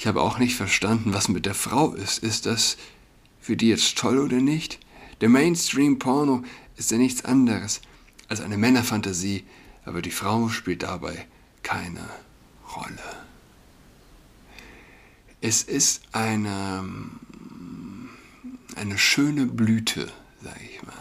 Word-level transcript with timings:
Ich 0.00 0.06
habe 0.06 0.22
auch 0.22 0.38
nicht 0.38 0.56
verstanden, 0.56 1.12
was 1.12 1.28
mit 1.28 1.44
der 1.44 1.52
Frau 1.52 1.92
ist. 1.92 2.20
Ist 2.20 2.46
das 2.46 2.78
für 3.38 3.54
die 3.54 3.68
jetzt 3.68 3.98
toll 3.98 4.18
oder 4.18 4.38
nicht? 4.38 4.78
Der 5.20 5.28
Mainstream-Porno 5.28 6.42
ist 6.78 6.90
ja 6.90 6.96
nichts 6.96 7.22
anderes 7.26 7.82
als 8.26 8.40
eine 8.40 8.56
Männerfantasie, 8.56 9.44
aber 9.84 10.00
die 10.00 10.10
Frau 10.10 10.48
spielt 10.48 10.84
dabei 10.84 11.26
keine 11.62 12.08
Rolle. 12.74 13.26
Es 15.42 15.64
ist 15.64 16.00
eine, 16.12 16.82
eine 18.76 18.96
schöne 18.96 19.44
Blüte, 19.44 20.10
sag 20.42 20.56
ich 20.62 20.82
mal. 20.82 20.94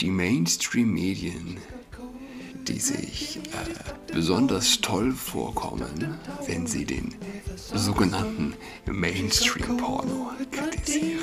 Die 0.00 0.10
Mainstream-Medien 0.10 1.58
die 2.72 2.80
sich 2.80 3.36
äh, 3.36 4.12
besonders 4.14 4.80
toll 4.80 5.12
vorkommen, 5.12 6.18
wenn 6.46 6.66
sie 6.66 6.86
den 6.86 7.14
sogenannten 7.74 8.54
Mainstream-Porno 8.86 10.30
kritisieren. 10.50 11.22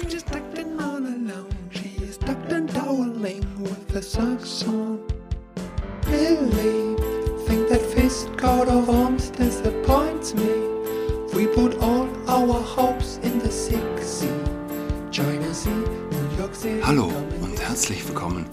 Hallo 16.84 17.12
und 17.42 17.60
herzlich 17.62 18.08
willkommen 18.08 18.46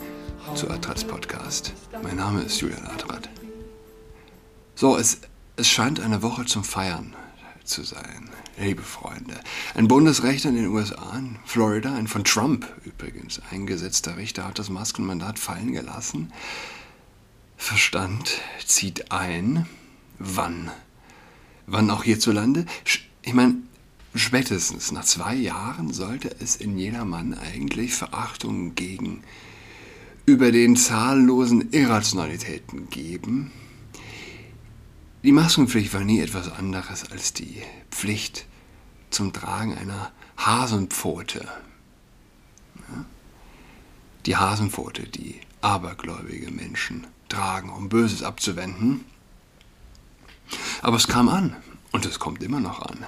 zu 0.55 0.71
Adrats 0.71 1.05
Podcast. 1.05 1.73
Mein 2.03 2.17
Name 2.17 2.43
ist 2.43 2.61
Julian 2.61 2.87
Adrat. 2.87 3.29
So, 4.75 4.97
es, 4.97 5.21
es 5.57 5.69
scheint 5.69 6.01
eine 6.01 6.23
Woche 6.23 6.47
zum 6.47 6.63
Feiern 6.63 7.15
zu 7.65 7.83
sein, 7.83 8.31
liebe 8.57 8.83
Freunde. 8.83 9.35
Ein 9.75 9.89
Bundesrechter 9.89 10.49
in 10.51 10.57
den 10.57 10.69
USA, 10.69 11.19
in 11.19 11.39
Florida, 11.45 11.95
ein 11.95 12.07
von 12.07 12.25
Trump 12.25 12.67
übrigens 12.85 13.41
eingesetzter 13.51 14.17
Richter, 14.17 14.47
hat 14.47 14.59
das 14.59 14.71
Maskenmandat 14.71 15.39
fallen 15.39 15.73
gelassen. 15.73 16.33
Verstand 17.57 18.41
zieht 18.65 19.11
ein. 19.11 19.67
Wann? 20.19 20.71
Wann 21.67 21.91
auch 21.91 22.05
hierzulande? 22.05 22.67
Ich 23.23 23.35
meine, 23.35 23.57
spätestens 24.15 24.93
nach 24.93 25.05
zwei 25.05 25.35
Jahren 25.35 25.93
sollte 25.93 26.35
es 26.41 26.57
in 26.57 26.79
jedermann 26.79 27.35
eigentlich 27.35 27.95
Verachtung 27.95 28.75
gegen 28.75 29.23
über 30.27 30.51
den 30.51 30.75
zahllosen 30.75 31.71
Irrationalitäten 31.71 32.91
geben. 32.91 33.53
Die 35.23 35.31
Maskenpflicht 35.31 35.95
war 35.95 36.03
nie 36.03 36.21
etwas 36.21 36.51
anderes 36.51 37.11
als 37.11 37.33
die 37.33 37.63
Pflicht 37.91 38.47
zum 39.11 39.33
Tragen 39.33 39.79
einer 39.79 40.11
Hasenpfote. 40.37 41.47
Die 44.27 44.37
Hasenpfote, 44.37 45.05
die 45.05 45.41
abergläubige 45.61 46.51
Menschen 46.51 47.07
tragen, 47.29 47.71
um 47.71 47.89
Böses 47.89 48.25
abzuwenden. 48.25 49.05
Aber 50.83 50.97
es 50.97 51.07
kam 51.07 51.29
an 51.29 51.57
und 51.93 52.05
es 52.05 52.19
kommt 52.19 52.43
immer 52.43 52.61
noch 52.61 52.83
an. 52.83 53.07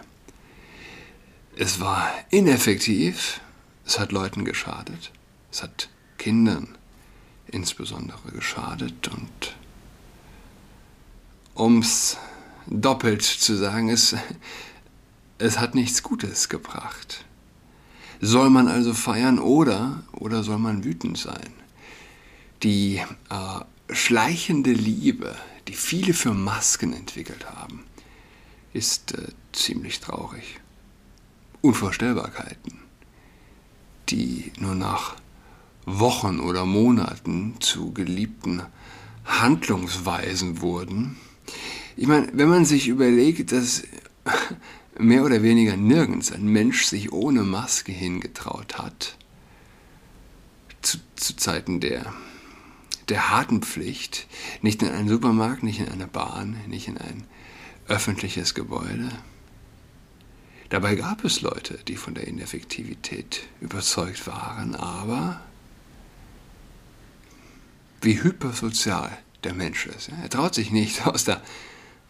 Es 1.56 1.80
war 1.80 2.08
ineffektiv, 2.30 3.40
es 3.84 3.98
hat 3.98 4.12
Leuten 4.12 4.44
geschadet, 4.44 5.10
es 5.50 5.64
hat 5.64 5.88
Kindern 6.18 6.77
insbesondere 7.50 8.30
geschadet. 8.32 9.08
Und 9.08 9.56
um 11.54 11.78
es 11.78 12.16
doppelt 12.66 13.22
zu 13.22 13.56
sagen, 13.56 13.88
es, 13.88 14.14
es 15.38 15.58
hat 15.58 15.74
nichts 15.74 16.02
Gutes 16.02 16.48
gebracht. 16.48 17.24
Soll 18.20 18.50
man 18.50 18.68
also 18.68 18.94
feiern 18.94 19.38
oder, 19.38 20.02
oder 20.12 20.42
soll 20.42 20.58
man 20.58 20.84
wütend 20.84 21.18
sein? 21.18 21.52
Die 22.62 22.96
äh, 23.30 23.94
schleichende 23.94 24.72
Liebe, 24.72 25.36
die 25.68 25.74
viele 25.74 26.12
für 26.14 26.34
Masken 26.34 26.92
entwickelt 26.92 27.48
haben, 27.48 27.84
ist 28.72 29.14
äh, 29.16 29.28
ziemlich 29.52 30.00
traurig. 30.00 30.60
Unvorstellbarkeiten, 31.60 32.80
die 34.08 34.52
nur 34.58 34.74
nach 34.74 35.16
Wochen 35.88 36.40
oder 36.40 36.64
Monaten 36.66 37.54
zu 37.60 37.92
geliebten 37.92 38.62
Handlungsweisen 39.24 40.60
wurden. 40.60 41.16
Ich 41.96 42.06
meine, 42.06 42.28
wenn 42.32 42.48
man 42.48 42.64
sich 42.64 42.88
überlegt, 42.88 43.52
dass 43.52 43.84
mehr 44.98 45.24
oder 45.24 45.42
weniger 45.42 45.76
nirgends 45.76 46.32
ein 46.32 46.46
Mensch 46.46 46.84
sich 46.84 47.12
ohne 47.12 47.42
Maske 47.42 47.92
hingetraut 47.92 48.78
hat, 48.78 49.16
zu, 50.82 50.98
zu 51.16 51.36
Zeiten 51.36 51.80
der, 51.80 52.12
der 53.08 53.30
harten 53.30 53.62
Pflicht, 53.62 54.26
nicht 54.62 54.82
in 54.82 54.90
einen 54.90 55.08
Supermarkt, 55.08 55.62
nicht 55.62 55.80
in 55.80 55.88
eine 55.88 56.06
Bahn, 56.06 56.56
nicht 56.66 56.88
in 56.88 56.98
ein 56.98 57.24
öffentliches 57.88 58.54
Gebäude. 58.54 59.08
Dabei 60.68 60.96
gab 60.96 61.24
es 61.24 61.40
Leute, 61.40 61.78
die 61.88 61.96
von 61.96 62.14
der 62.14 62.28
Ineffektivität 62.28 63.40
überzeugt 63.60 64.26
waren, 64.26 64.74
aber 64.74 65.40
wie 68.00 68.22
hypersozial 68.22 69.16
der 69.44 69.54
Mensch 69.54 69.86
ist. 69.86 70.10
Er 70.22 70.28
traut 70.28 70.54
sich 70.54 70.70
nicht, 70.70 71.06
aus 71.06 71.24
der 71.24 71.42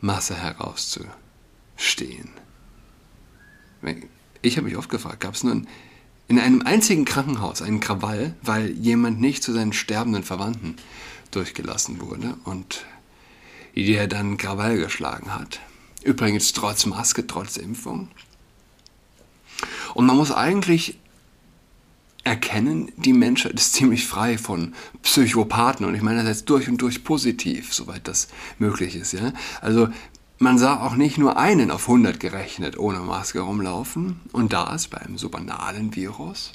Masse 0.00 0.36
herauszustehen. 0.36 2.30
Ich 4.42 4.56
habe 4.56 4.66
mich 4.66 4.76
oft 4.76 4.90
gefragt, 4.90 5.20
gab 5.20 5.34
es 5.34 5.44
nun 5.44 5.66
in 6.28 6.38
einem 6.38 6.62
einzigen 6.62 7.04
Krankenhaus 7.04 7.62
einen 7.62 7.80
Krawall, 7.80 8.34
weil 8.42 8.70
jemand 8.70 9.20
nicht 9.20 9.42
zu 9.42 9.52
seinen 9.52 9.72
sterbenden 9.72 10.22
Verwandten 10.22 10.76
durchgelassen 11.30 12.00
wurde 12.00 12.36
und 12.44 12.84
der 13.74 14.08
dann 14.08 14.36
Krawall 14.36 14.78
geschlagen 14.78 15.34
hat. 15.34 15.60
Übrigens 16.02 16.52
trotz 16.52 16.86
Maske, 16.86 17.26
trotz 17.26 17.56
Impfung. 17.56 18.08
Und 19.94 20.06
man 20.06 20.16
muss 20.16 20.32
eigentlich 20.32 20.98
erkennen, 22.28 22.92
die 22.96 23.12
Menschheit 23.12 23.54
ist 23.54 23.72
ziemlich 23.72 24.06
frei 24.06 24.38
von 24.38 24.74
Psychopathen 25.02 25.86
und 25.86 25.94
ich 25.94 26.02
meine 26.02 26.18
das 26.18 26.38
jetzt 26.38 26.50
durch 26.50 26.68
und 26.68 26.80
durch 26.82 27.02
positiv, 27.02 27.74
soweit 27.74 28.06
das 28.06 28.28
möglich 28.58 28.94
ist. 28.94 29.12
Ja? 29.12 29.32
Also 29.60 29.88
man 30.38 30.58
sah 30.58 30.80
auch 30.80 30.94
nicht 30.94 31.18
nur 31.18 31.38
einen 31.38 31.70
auf 31.70 31.88
100 31.88 32.20
gerechnet 32.20 32.78
ohne 32.78 33.00
Maske 33.00 33.40
rumlaufen 33.40 34.20
und 34.32 34.52
das 34.52 34.88
beim 34.88 35.18
so 35.18 35.30
banalen 35.30 35.96
Virus. 35.96 36.52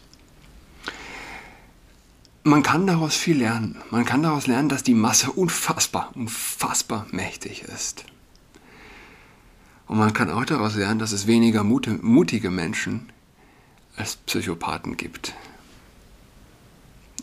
Man 2.44 2.62
kann 2.62 2.86
daraus 2.88 3.16
viel 3.16 3.38
lernen. 3.38 3.78
Man 3.90 4.06
kann 4.06 4.22
daraus 4.22 4.48
lernen, 4.48 4.70
dass 4.70 4.84
die 4.84 4.94
Masse 4.94 5.32
unfassbar, 5.32 6.12
unfassbar 6.14 7.08
mächtig 7.12 7.64
ist. 7.64 8.06
Und 9.88 9.98
man 9.98 10.14
kann 10.14 10.30
auch 10.30 10.46
daraus 10.46 10.76
lernen, 10.76 11.00
dass 11.00 11.14
es 11.14 11.26
weniger 11.26 11.64
mutige 11.64 12.52
Menschen 12.52 13.12
als 13.96 14.18
Psychopathen 14.18 14.98
gibt. 14.98 15.34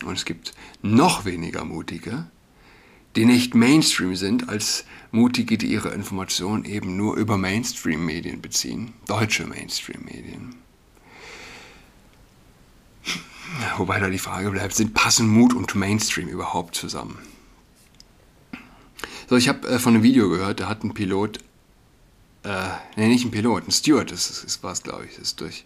Und 0.03 0.13
es 0.13 0.25
gibt 0.25 0.53
noch 0.81 1.25
weniger 1.25 1.65
Mutige, 1.65 2.27
die 3.15 3.25
nicht 3.25 3.55
Mainstream 3.55 4.15
sind, 4.15 4.49
als 4.49 4.85
Mutige, 5.11 5.57
die 5.57 5.67
ihre 5.67 5.89
Informationen 5.89 6.65
eben 6.65 6.95
nur 6.95 7.17
über 7.17 7.37
Mainstream-Medien 7.37 8.41
beziehen, 8.41 8.93
deutsche 9.07 9.45
Mainstream-Medien. 9.45 10.55
Wobei 13.77 13.99
da 13.99 14.09
die 14.09 14.17
Frage 14.17 14.51
bleibt, 14.51 14.73
sind 14.73 14.93
passen 14.93 15.27
Mut 15.27 15.53
und 15.53 15.75
Mainstream 15.75 16.29
überhaupt 16.29 16.75
zusammen? 16.75 17.17
So, 19.27 19.35
ich 19.35 19.49
habe 19.49 19.67
äh, 19.67 19.79
von 19.79 19.93
einem 19.93 20.03
Video 20.03 20.29
gehört, 20.29 20.61
da 20.61 20.69
hat 20.69 20.83
ein 20.83 20.93
Pilot, 20.93 21.39
äh, 22.43 22.69
nee, 22.95 23.07
nicht 23.07 23.25
ein 23.25 23.31
Pilot, 23.31 23.67
ein 23.67 23.71
Steward, 23.71 24.11
das, 24.11 24.41
das 24.43 24.63
war 24.63 24.71
es, 24.71 24.83
glaube 24.83 25.05
ich, 25.05 25.17
ist 25.17 25.41
durch 25.41 25.65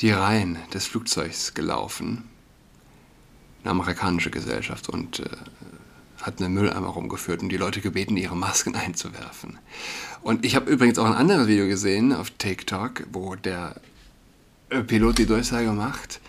die 0.00 0.10
Reihen 0.10 0.58
des 0.72 0.86
Flugzeugs 0.86 1.54
gelaufen 1.54 2.24
eine 3.64 3.70
amerikanische 3.70 4.30
Gesellschaft 4.30 4.88
und 4.88 5.20
äh, 5.20 5.24
hat 6.22 6.40
einen 6.40 6.54
Mülleimer 6.54 6.88
rumgeführt 6.88 7.42
und 7.42 7.48
die 7.48 7.56
Leute 7.56 7.80
gebeten, 7.80 8.16
ihre 8.16 8.36
Masken 8.36 8.76
einzuwerfen. 8.76 9.58
Und 10.22 10.44
ich 10.44 10.54
habe 10.54 10.70
übrigens 10.70 10.98
auch 10.98 11.06
ein 11.06 11.14
anderes 11.14 11.48
Video 11.48 11.66
gesehen 11.66 12.12
auf 12.12 12.30
TikTok, 12.30 13.06
wo 13.12 13.34
der 13.34 13.76
äh, 14.70 14.82
Pilot 14.82 15.18
die 15.18 15.26
Durchsage 15.26 15.72
macht, 15.72 16.20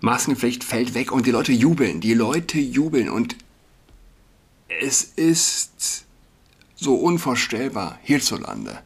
Maskenpflicht 0.00 0.64
fällt 0.64 0.94
weg 0.94 1.12
und 1.12 1.26
die 1.26 1.30
Leute 1.30 1.52
jubeln, 1.52 2.00
die 2.00 2.14
Leute 2.14 2.58
jubeln 2.58 3.08
und 3.08 3.36
es 4.82 5.02
ist 5.02 6.04
so 6.76 6.96
unvorstellbar 6.96 7.98
hierzulande. 8.02 8.80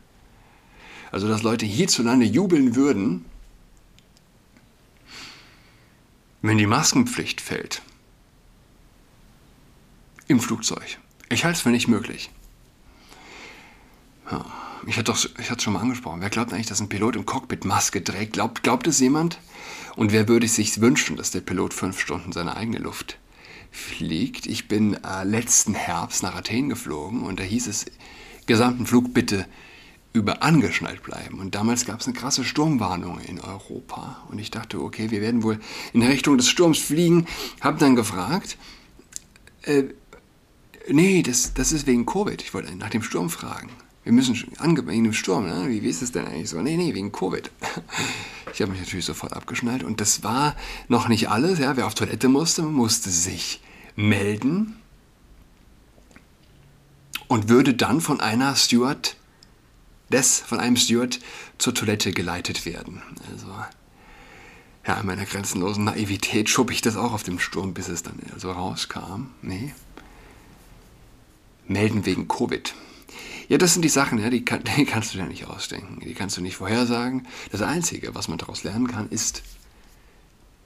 Also, 1.10 1.26
dass 1.26 1.42
Leute 1.42 1.66
hierzulande 1.66 2.26
jubeln 2.26 2.76
würden, 2.76 3.24
wenn 6.43 6.58
die 6.58 6.67
Maskenpflicht 6.67 7.40
fällt 7.40 7.82
im 10.29 10.40
Flugzeug. 10.40 10.99
Ich 11.31 11.44
halte 11.44 11.56
es 11.56 11.62
für 11.62 11.70
nicht 11.70 11.88
möglich. 11.88 12.31
Ja. 14.31 14.44
ich 14.87 14.99
hatte 14.99 15.12
hatte 15.12 15.62
schon 15.62 15.73
mal 15.73 15.81
angesprochen, 15.81 16.20
wer 16.20 16.31
glaubt 16.31 16.52
eigentlich, 16.52 16.67
dass 16.67 16.81
ein 16.81 16.88
Pilot 16.88 17.17
im 17.17 17.26
Cockpit 17.26 17.64
Maske 17.64 18.05
trägt? 18.05 18.35
Glaubt, 18.35 18.62
glaubt 18.62 18.87
es 18.87 19.00
jemand? 19.00 19.38
Und 19.96 20.12
wer 20.12 20.29
würde 20.29 20.46
sich 20.46 20.81
wünschen, 20.81 21.17
dass 21.17 21.31
der 21.31 21.40
Pilot 21.40 21.75
fünf 21.75 21.99
Stunden 21.99 22.32
seine 22.32 22.56
eigene 22.56 22.79
Luft 22.79 23.19
fliegt? 23.70 24.46
Ich 24.46 24.69
bin 24.69 25.02
äh, 25.02 25.25
letzten 25.25 25.75
Herbst 25.75 26.23
nach 26.23 26.37
Athen 26.37 26.69
geflogen 26.69 27.23
und 27.23 27.40
da 27.40 27.44
hieß 27.44 27.67
es, 27.67 27.87
gesamten 28.46 28.87
Flug 28.87 29.12
bitte 29.12 29.46
über 30.12 30.43
angeschnallt 30.43 31.02
bleiben. 31.02 31.38
Und 31.38 31.55
damals 31.55 31.84
gab 31.84 32.00
es 32.00 32.06
eine 32.06 32.16
krasse 32.16 32.44
Sturmwarnung 32.44 33.20
in 33.20 33.40
Europa. 33.40 34.22
Und 34.31 34.38
ich 34.38 34.50
dachte, 34.50 34.81
okay, 34.81 35.10
wir 35.10 35.20
werden 35.20 35.43
wohl 35.43 35.60
in 35.93 36.02
Richtung 36.02 36.37
des 36.38 36.49
Sturms 36.49 36.78
fliegen. 36.78 37.26
Hab 37.60 37.78
dann 37.78 37.94
gefragt, 37.94 38.56
äh, 39.62 39.84
nee, 40.88 41.22
das, 41.22 41.55
das 41.55 41.72
ist 41.72 41.87
wegen 41.87 42.06
Covid. 42.06 42.40
Ich 42.43 42.55
wollte 42.55 42.75
nach 42.75 42.90
dem 42.90 43.02
Sturm 43.02 43.31
fragen. 43.31 43.70
Wir 44.05 44.12
müssen 44.12 44.34
wegen 44.87 45.05
dem 45.05 45.12
Sturm, 45.12 45.46
ne? 45.46 45.69
wie, 45.69 45.82
wie 45.82 45.88
ist 45.88 46.00
es 46.00 46.12
denn 46.12 46.25
eigentlich 46.25 46.49
so? 46.49 46.62
Nee, 46.62 46.76
nee, 46.76 46.94
wegen 46.94 47.12
Covid. 47.12 47.50
Ich 48.54 48.62
habe 48.62 48.72
mich 48.72 48.81
natürlich 48.81 49.04
sofort 49.04 49.34
abgeschnallt. 49.34 49.84
Und 49.84 50.00
das 50.00 50.25
war 50.25 50.56
noch 50.88 51.08
nicht 51.08 51.28
alles. 51.28 51.58
Ja? 51.58 51.76
Wer 51.76 51.87
auf 51.87 51.94
Toilette 51.94 52.28
musste, 52.28 52.62
musste 52.62 53.11
sich 53.11 53.61
melden 53.94 54.78
und 57.28 57.50
würde 57.50 57.75
dann 57.75 58.00
von 58.00 58.20
einer 58.20 58.56
Steward 58.56 59.16
des 60.10 60.40
von 60.40 60.60
einem 60.60 60.76
Steward 60.76 61.20
zur 61.58 61.75
Toilette 61.75 62.12
geleitet 62.12 62.64
werden. 62.64 63.02
Also 63.31 63.46
ja, 64.87 65.00
in 65.00 65.06
meiner 65.06 65.26
grenzenlosen 65.26 65.84
Naivität 65.84 66.49
schob 66.49 66.70
ich 66.70 66.81
das 66.81 66.96
auch 66.96 67.12
auf 67.12 67.22
dem 67.22 67.38
Sturm, 67.38 67.75
bis 67.75 67.88
es 67.88 68.02
dann 68.02 68.19
also 68.32 68.50
rauskam. 68.50 69.26
Nee. 69.43 69.75
Melden 71.66 72.06
wegen 72.06 72.26
Covid. 72.26 72.75
Ja, 73.49 73.58
das 73.58 73.75
sind 73.75 73.82
die 73.82 73.90
Sachen, 73.90 74.19
ja, 74.19 74.31
die, 74.31 74.44
kann, 74.44 74.62
die 74.76 74.87
kannst 74.87 75.12
du 75.12 75.19
dir 75.19 75.25
nicht 75.25 75.46
ausdenken. 75.46 76.00
Die 76.00 76.14
kannst 76.14 76.38
du 76.38 76.40
nicht 76.40 76.56
vorhersagen. 76.56 77.26
Das 77.50 77.61
Einzige, 77.61 78.14
was 78.14 78.28
man 78.28 78.38
daraus 78.38 78.64
lernen 78.64 78.88
kann, 78.88 79.11
ist, 79.11 79.43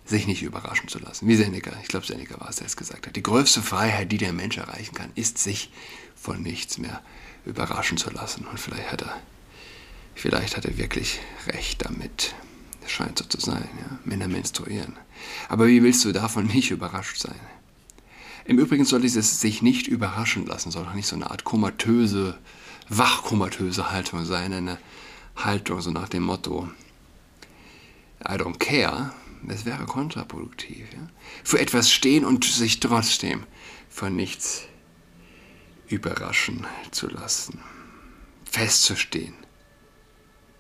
sich 0.05 0.27
nicht 0.27 0.43
überraschen 0.43 0.89
zu 0.89 0.99
lassen. 0.99 1.27
Wie 1.27 1.37
Seneca, 1.37 1.73
ich 1.81 1.89
glaube 1.89 2.07
Seneca 2.07 2.41
war 2.41 2.51
es, 2.51 2.57
der 2.57 2.67
es 2.67 2.77
gesagt 2.77 3.07
hat. 3.07 3.17
Die 3.17 3.23
größte 3.23 3.63
Freiheit, 3.63 4.13
die 4.13 4.19
der 4.19 4.33
Mensch 4.33 4.57
erreichen 4.57 4.95
kann, 4.95 5.11
ist, 5.15 5.39
sich 5.39 5.71
von 6.15 6.43
nichts 6.43 6.79
mehr 6.79 7.03
überraschen 7.45 7.99
zu 7.99 8.11
lassen. 8.11 8.47
Und 8.47 8.61
vielleicht 8.61 8.93
hat 8.93 9.03
er 9.03 9.21
Vielleicht 10.15 10.57
hat 10.57 10.65
er 10.65 10.79
wirklich 10.79 11.21
recht 11.47 11.85
damit. 11.85 12.35
Das 12.81 12.91
scheint 12.91 13.19
so 13.19 13.25
zu 13.25 13.41
sein, 13.41 13.69
ja. 13.81 13.99
Männer 14.05 14.29
menstruieren. 14.29 14.97
Aber 15.49 15.67
wie 15.67 15.83
willst 15.83 16.05
du 16.05 16.13
davon 16.13 16.47
nicht 16.47 16.71
überrascht 16.71 17.19
sein? 17.19 17.39
Im 18.45 18.59
Übrigen 18.59 18.85
soll 18.85 19.03
dieses 19.03 19.41
sich 19.41 19.63
nicht 19.63 19.87
überraschen 19.87 20.47
lassen, 20.47 20.73
soll 20.73 20.85
doch 20.85 20.95
nicht 20.95 21.07
so 21.07 21.15
eine 21.15 21.31
Art 21.31 21.45
komatöse, 21.45 22.39
wachkomatöse 22.89 23.93
Haltung 23.93 24.25
sein, 24.25 24.53
eine 24.53 24.79
Haltung 25.37 25.81
so 25.81 25.91
nach 25.91 26.09
dem 26.09 26.25
Motto, 26.25 26.69
I 28.21 28.33
don't 28.33 28.59
care, 28.59 29.13
das 29.43 29.65
wäre 29.65 29.85
kontraproduktiv. 29.85 30.93
Ja? 30.93 31.09
Für 31.45 31.61
etwas 31.61 31.91
stehen 31.91 32.25
und 32.25 32.45
sich 32.45 32.81
trotzdem 32.81 33.45
von 33.89 34.17
nichts 34.17 34.65
überraschen 35.89 36.67
zu 36.91 37.09
lassen. 37.09 37.61
Festzustehen 38.45 39.35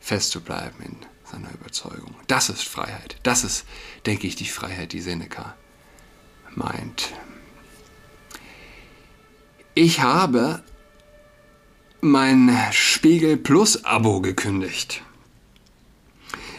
festzubleiben 0.03 0.85
in 0.85 0.97
seiner 1.25 1.53
Überzeugung. 1.55 2.15
Das 2.27 2.51
ist 2.51 2.65
Freiheit. 2.65 3.17
Das 3.23 3.45
ist, 3.45 3.65
denke 4.05 4.27
ich, 4.27 4.37
die 4.37 4.47
Freiheit, 4.47 4.93
die 4.93 5.01
Seneca 5.01 5.55
meint. 6.55 7.11
Ich 9.75 10.01
habe 10.01 10.63
mein 12.01 12.51
Spiegel 12.73 13.37
Plus 13.37 13.85
Abo 13.85 14.21
gekündigt. 14.21 15.03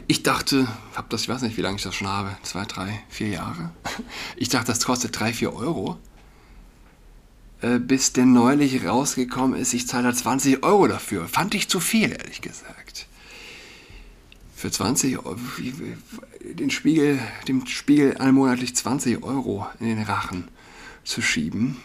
Ich 0.07 0.23
dachte, 0.23 0.67
hab 0.95 1.09
das, 1.09 1.23
ich 1.23 1.29
weiß 1.29 1.43
nicht, 1.43 1.57
wie 1.57 1.61
lange 1.61 1.75
ich 1.77 1.83
das 1.83 1.95
schon 1.95 2.07
habe, 2.07 2.35
zwei, 2.43 2.65
drei, 2.65 3.03
vier 3.09 3.29
Jahre. 3.29 3.71
Ich 4.35 4.49
dachte, 4.49 4.67
das 4.67 4.83
kostet 4.85 5.17
drei, 5.19 5.33
vier 5.33 5.53
Euro. 5.53 5.97
Äh, 7.61 7.79
bis 7.79 8.13
der 8.13 8.25
neulich 8.25 8.85
rausgekommen 8.85 9.59
ist, 9.59 9.73
ich 9.73 9.87
zahle 9.87 10.09
da 10.09 10.13
20 10.13 10.63
Euro 10.63 10.87
dafür. 10.87 11.27
Fand 11.27 11.55
ich 11.55 11.69
zu 11.69 11.79
viel, 11.79 12.11
ehrlich 12.11 12.41
gesagt 12.41 13.07
für 14.63 14.71
20 14.71 15.25
Euro, 15.25 15.35
den 16.41 16.69
Spiegel, 16.69 17.19
dem 17.49 17.67
Spiegel 17.67 18.15
allmonatlich 18.15 18.73
20 18.73 19.21
Euro 19.21 19.67
in 19.81 19.87
den 19.87 20.01
Rachen 20.03 20.47
zu 21.03 21.21
schieben. 21.21 21.75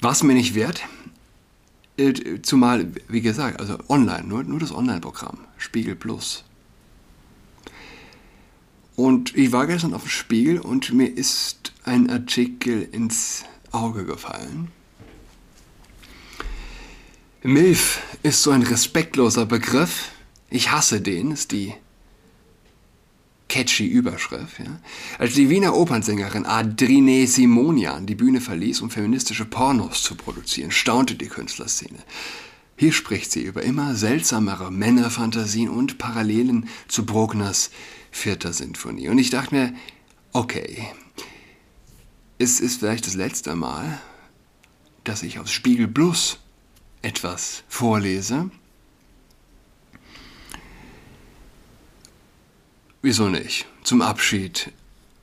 War 0.00 0.12
es 0.12 0.22
mir 0.22 0.34
nicht 0.34 0.54
wert. 0.54 0.82
Äh, 1.96 2.42
zumal, 2.42 2.92
wie 3.08 3.22
gesagt, 3.22 3.58
also 3.58 3.76
online, 3.88 4.22
nur, 4.22 4.44
nur 4.44 4.60
das 4.60 4.70
Online-Programm, 4.70 5.38
Spiegel 5.58 5.96
Plus. 5.96 6.44
Und 8.94 9.36
ich 9.36 9.50
war 9.50 9.66
gestern 9.66 9.94
auf 9.94 10.02
dem 10.02 10.10
Spiegel 10.10 10.60
und 10.60 10.92
mir 10.92 11.08
ist 11.08 11.72
ein 11.82 12.08
Artikel 12.08 12.88
ins 12.92 13.42
Auge 13.72 14.04
gefallen. 14.04 14.70
MILF 17.42 18.00
ist 18.22 18.44
so 18.44 18.52
ein 18.52 18.62
respektloser 18.62 19.44
Begriff 19.44 20.12
ich 20.50 20.70
hasse 20.70 21.00
den, 21.00 21.32
ist 21.32 21.52
die 21.52 21.74
catchy 23.48 23.86
Überschrift. 23.86 24.58
Ja? 24.58 24.80
Als 25.18 25.34
die 25.34 25.48
Wiener 25.48 25.74
Opernsängerin 25.74 26.46
Adrine 26.46 27.26
Simonian 27.26 28.06
die 28.06 28.14
Bühne 28.14 28.40
verließ, 28.40 28.80
um 28.80 28.90
feministische 28.90 29.44
Pornos 29.44 30.02
zu 30.02 30.14
produzieren, 30.14 30.70
staunte 30.70 31.14
die 31.14 31.28
Künstlerszene. 31.28 31.98
Hier 32.76 32.92
spricht 32.92 33.32
sie 33.32 33.42
über 33.42 33.62
immer 33.62 33.94
seltsamere 33.94 34.70
Männerfantasien 34.70 35.70
und 35.70 35.96
Parallelen 35.96 36.68
zu 36.88 37.06
Bruckners 37.06 37.70
vierter 38.10 38.52
Sinfonie. 38.52 39.08
Und 39.08 39.18
ich 39.18 39.30
dachte 39.30 39.54
mir, 39.54 39.74
okay, 40.32 40.86
es 42.38 42.60
ist 42.60 42.80
vielleicht 42.80 43.06
das 43.06 43.14
letzte 43.14 43.54
Mal, 43.54 44.00
dass 45.04 45.22
ich 45.22 45.38
aus 45.38 45.50
Spiegel 45.50 45.88
Plus 45.88 46.38
etwas 47.00 47.62
vorlese. 47.68 48.50
Wieso 53.06 53.28
nicht? 53.28 53.66
Zum 53.84 54.02
Abschied 54.02 54.72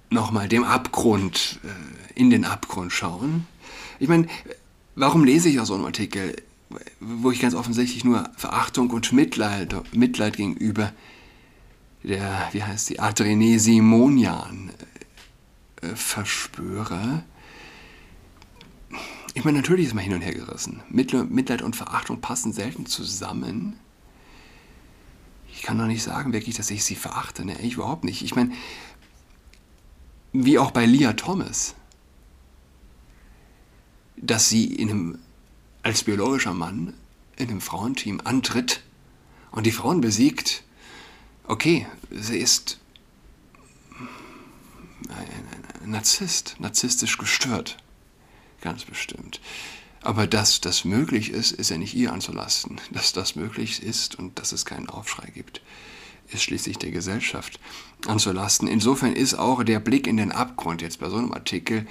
nochmal 0.10 0.48
dem 0.48 0.64
Abgrund, 0.64 1.60
äh, 1.66 2.18
in 2.18 2.30
den 2.30 2.46
Abgrund 2.46 2.94
schauen. 2.94 3.46
Ich 4.00 4.08
meine, 4.08 4.28
warum 4.96 5.26
lese 5.26 5.50
ich 5.50 5.60
auch 5.60 5.66
so 5.66 5.74
einen 5.74 5.84
Artikel, 5.84 6.34
wo 7.02 7.30
ich 7.30 7.42
ganz 7.42 7.56
offensichtlich 7.56 8.06
nur 8.06 8.30
Verachtung 8.38 8.90
und 8.92 9.12
Mitleid, 9.12 9.76
Mitleid 9.94 10.38
gegenüber 10.38 10.94
der, 12.04 12.48
wie 12.54 12.64
heißt 12.64 12.90
die, 12.90 13.02
Adrene 13.02 13.60
Simonian 13.60 14.72
äh, 15.82 15.94
verspüre? 15.94 17.26
Ich 19.34 19.44
meine, 19.44 19.58
natürlich 19.58 19.88
ist 19.88 19.94
man 19.94 20.06
hin 20.06 20.14
und 20.14 20.22
her 20.22 20.34
gerissen. 20.34 20.82
Mitleid 20.88 21.62
und 21.62 21.76
Verachtung 21.76 22.22
passen 22.22 22.54
selten 22.54 22.86
zusammen 22.86 23.76
kann 25.64 25.78
doch 25.78 25.86
nicht 25.86 26.04
sagen 26.04 26.34
wirklich, 26.34 26.56
dass 26.56 26.70
ich 26.70 26.84
sie 26.84 26.96
verachte. 26.96 27.46
Ne? 27.46 27.60
Ich 27.62 27.74
überhaupt 27.74 28.04
nicht. 28.04 28.22
Ich 28.22 28.36
meine, 28.36 28.54
wie 30.32 30.60
auch 30.60 30.72
bei 30.72 30.86
Leah 30.86 31.14
Thomas, 31.14 31.76
dass 34.18 34.50
sie 34.50 34.66
in 34.66 34.90
einem, 34.90 35.20
als 35.82 36.04
biologischer 36.04 36.54
Mann 36.54 36.94
in 37.36 37.50
einem 37.50 37.62
Frauenteam 37.62 38.22
antritt 38.24 38.84
und 39.52 39.66
die 39.66 39.72
Frauen 39.72 40.02
besiegt. 40.02 40.64
Okay, 41.46 41.88
sie 42.12 42.38
ist 42.38 42.80
ein 45.10 45.92
Narzisst, 45.92 46.56
narzisstisch 46.60 47.18
gestört. 47.18 47.78
Ganz 48.62 48.86
bestimmt. 48.86 49.42
Aber 50.04 50.28
dass 50.28 50.60
das 50.60 50.84
möglich 50.84 51.32
ist, 51.32 51.52
ist 51.54 51.70
ja 51.70 51.78
nicht 51.78 51.94
ihr 51.94 52.12
anzulasten. 52.12 52.82
Dass 52.92 53.14
das 53.14 53.36
möglich 53.36 53.82
ist 53.82 54.16
und 54.20 54.38
dass 54.38 54.52
es 54.52 54.66
keinen 54.66 54.90
Aufschrei 54.90 55.30
gibt, 55.34 55.62
ist 56.32 56.44
schließlich 56.44 56.78
der 56.78 56.92
Gesellschaft 56.92 57.60
anzulasten. 58.06 58.68
Insofern 58.68 59.14
ist 59.14 59.34
auch 59.34 59.64
der 59.64 59.80
Blick 59.80 60.08
in 60.08 60.18
den 60.18 60.34
Abgrund 60.34 60.82
jetzt 60.82 61.00
bei 61.00 61.10
so 61.10 61.18
einem 61.18 61.34
Artikel 61.34 61.88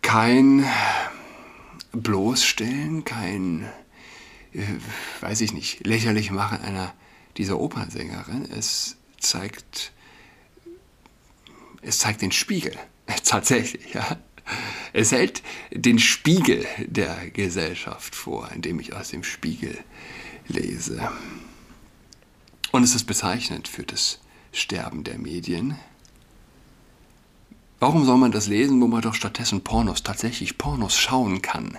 kein 0.00 0.64
Bloßstellen, 1.92 3.04
kein, 3.04 3.68
äh, 4.52 4.62
weiß 5.20 5.40
ich 5.40 5.52
nicht, 5.52 5.86
lächerlich 5.86 6.30
machen 6.30 6.60
einer 6.60 6.94
dieser 7.36 7.58
Opernsängerin. 7.58 8.48
Es 8.50 8.96
zeigt, 9.18 9.92
es 11.80 11.98
zeigt 11.98 12.22
den 12.22 12.32
Spiegel, 12.32 12.76
tatsächlich, 13.24 13.94
ja. 13.94 14.18
Es 14.92 15.12
hält 15.12 15.42
den 15.70 15.98
Spiegel 15.98 16.66
der 16.78 17.30
Gesellschaft 17.30 18.14
vor, 18.14 18.50
indem 18.52 18.80
ich 18.80 18.94
aus 18.94 19.08
dem 19.08 19.24
Spiegel 19.24 19.78
lese. 20.48 21.10
Und 22.72 22.82
es 22.82 22.94
ist 22.94 23.04
bezeichnend 23.04 23.68
für 23.68 23.84
das 23.84 24.20
Sterben 24.52 25.04
der 25.04 25.18
Medien. 25.18 25.78
Warum 27.80 28.04
soll 28.04 28.18
man 28.18 28.32
das 28.32 28.46
lesen, 28.46 28.80
wo 28.80 28.86
man 28.86 29.02
doch 29.02 29.14
stattdessen 29.14 29.64
Pornos, 29.64 30.02
tatsächlich 30.02 30.58
Pornos 30.58 30.96
schauen 30.96 31.42
kann? 31.42 31.78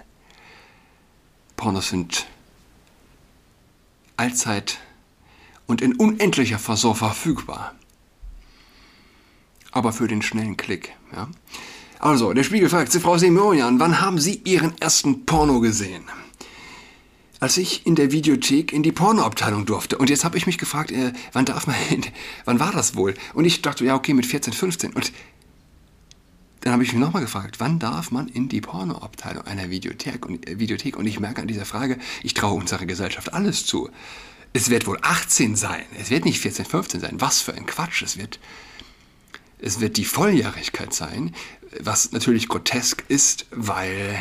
Pornos 1.56 1.90
sind 1.90 2.28
allzeit 4.18 4.80
und 5.66 5.82
in 5.82 5.96
unendlicher 5.96 6.60
Fasson 6.60 6.96
verfügbar. 6.96 7.74
Aber 9.72 9.94
für 9.94 10.08
den 10.08 10.22
schnellen 10.22 10.58
Klick. 10.58 10.96
Ja? 11.14 11.30
Also, 12.04 12.34
der 12.34 12.44
Spiegel 12.44 12.68
fragt 12.68 12.92
Sie, 12.92 13.00
Frau 13.00 13.18
Semorian, 13.18 13.80
wann 13.80 14.02
haben 14.02 14.20
Sie 14.20 14.42
Ihren 14.44 14.78
ersten 14.82 15.26
Porno 15.26 15.62
gesehen? 15.62 16.04
Als 17.40 17.56
ich 17.56 17.88
in 17.88 17.96
der 17.96 18.12
Videothek 18.12 18.74
in 18.74 18.84
die 18.84 18.92
Pornoabteilung 18.92 19.66
durfte. 19.66 19.98
Und 19.98 20.10
jetzt 20.10 20.26
habe 20.26 20.38
ich 20.38 20.46
mich 20.46 20.58
gefragt, 20.58 20.92
äh, 20.92 21.14
wann 21.32 21.46
darf 21.46 21.66
man? 21.66 21.78
Wann 22.44 22.60
war 22.60 22.74
das 22.74 22.98
wohl? 22.98 23.14
Und 23.34 23.46
ich 23.46 23.62
dachte, 23.62 23.86
ja, 23.86 23.96
okay, 23.96 24.14
mit 24.14 24.26
14, 24.26 24.52
15. 24.52 24.92
Und 24.92 25.14
dann 26.60 26.74
habe 26.74 26.84
ich 26.84 26.92
mich 26.92 27.00
nochmal 27.00 27.22
gefragt, 27.22 27.62
wann 27.62 27.80
darf 27.80 28.12
man 28.12 28.28
in 28.28 28.50
die 28.50 28.60
Pornoabteilung 28.60 29.48
einer 29.48 29.70
Videothek 29.70 30.26
und, 30.26 30.46
äh, 30.46 30.60
Videothek? 30.60 30.98
Und 30.98 31.08
ich 31.08 31.22
merke 31.22 31.42
an 31.42 31.48
dieser 31.48 31.66
Frage, 31.66 31.98
ich 32.22 32.34
traue 32.34 32.60
unserer 32.60 32.86
Gesellschaft 32.86 33.34
alles 33.34 33.66
zu. 33.66 33.90
Es 34.52 34.70
wird 34.70 34.88
wohl 34.88 34.98
18 35.02 35.56
sein. 35.56 35.86
Es 35.98 36.10
wird 36.10 36.26
nicht 36.26 36.42
14, 36.42 36.66
15 36.66 37.00
sein. 37.00 37.22
Was 37.22 37.40
für 37.40 37.54
ein 37.54 37.66
Quatsch. 37.66 38.02
Es 38.02 38.18
wird, 38.18 38.42
es 39.64 39.80
wird 39.80 39.96
die 39.96 40.06
Volljährigkeit 40.06 40.94
sein, 40.94 41.34
was 41.80 42.12
natürlich 42.12 42.50
grotesk 42.50 43.06
ist, 43.08 43.46
weil 43.52 44.20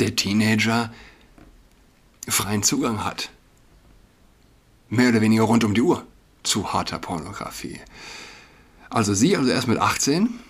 der 0.00 0.16
Teenager 0.16 0.92
freien 2.26 2.62
Zugang 2.62 3.04
hat. 3.04 3.30
Mehr 4.88 5.10
oder 5.10 5.20
weniger 5.20 5.42
rund 5.42 5.64
um 5.64 5.74
die 5.74 5.82
Uhr 5.82 6.06
zu 6.42 6.72
harter 6.72 6.98
Pornografie. 6.98 7.78
Also 8.88 9.12
sie, 9.12 9.36
also 9.36 9.50
erst 9.50 9.68
mit 9.68 9.78
18. 9.78 10.40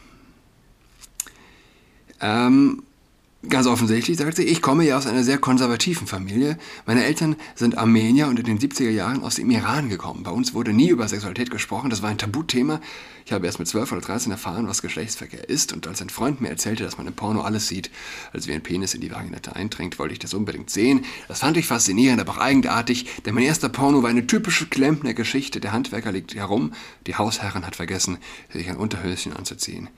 Ähm, 2.20 2.84
Ganz 3.48 3.66
offensichtlich, 3.66 4.18
sagt 4.18 4.36
sie, 4.36 4.44
ich 4.44 4.60
komme 4.60 4.84
ja 4.84 4.98
aus 4.98 5.06
einer 5.06 5.24
sehr 5.24 5.38
konservativen 5.38 6.06
Familie. 6.06 6.58
Meine 6.84 7.04
Eltern 7.04 7.36
sind 7.54 7.78
Armenier 7.78 8.26
und 8.28 8.38
in 8.38 8.44
den 8.44 8.58
70er 8.58 8.90
Jahren 8.90 9.22
aus 9.22 9.36
dem 9.36 9.50
Iran 9.50 9.88
gekommen. 9.88 10.24
Bei 10.24 10.30
uns 10.30 10.52
wurde 10.52 10.74
nie 10.74 10.90
über 10.90 11.08
Sexualität 11.08 11.50
gesprochen, 11.50 11.88
das 11.88 12.02
war 12.02 12.10
ein 12.10 12.18
Tabuthema. 12.18 12.82
Ich 13.24 13.32
habe 13.32 13.46
erst 13.46 13.58
mit 13.58 13.66
12 13.66 13.92
oder 13.92 14.02
13 14.02 14.30
erfahren, 14.30 14.68
was 14.68 14.82
Geschlechtsverkehr 14.82 15.48
ist 15.48 15.72
und 15.72 15.86
als 15.86 16.02
ein 16.02 16.10
Freund 16.10 16.42
mir 16.42 16.50
erzählte, 16.50 16.84
dass 16.84 16.98
man 16.98 17.06
im 17.06 17.14
Porno 17.14 17.40
alles 17.40 17.66
sieht, 17.66 17.90
als 18.34 18.46
wie 18.46 18.52
ein 18.52 18.62
Penis 18.62 18.92
in 18.92 19.00
die 19.00 19.10
Vaginette 19.10 19.56
eindringt, 19.56 19.98
wollte 19.98 20.12
ich 20.12 20.18
das 20.18 20.34
unbedingt 20.34 20.68
sehen. 20.68 21.06
Das 21.26 21.38
fand 21.38 21.56
ich 21.56 21.66
faszinierend, 21.66 22.20
aber 22.20 22.32
auch 22.32 22.38
eigenartig, 22.38 23.06
denn 23.24 23.34
mein 23.34 23.44
erster 23.44 23.70
Porno 23.70 24.02
war 24.02 24.10
eine 24.10 24.26
typische 24.26 24.66
Klempner-Geschichte. 24.66 25.60
Der 25.60 25.72
Handwerker 25.72 26.12
liegt 26.12 26.34
herum, 26.34 26.74
die 27.06 27.14
Hausherrin 27.14 27.64
hat 27.66 27.76
vergessen, 27.76 28.18
sich 28.52 28.68
ein 28.68 28.76
Unterhöschen 28.76 29.34
anzuziehen, 29.34 29.88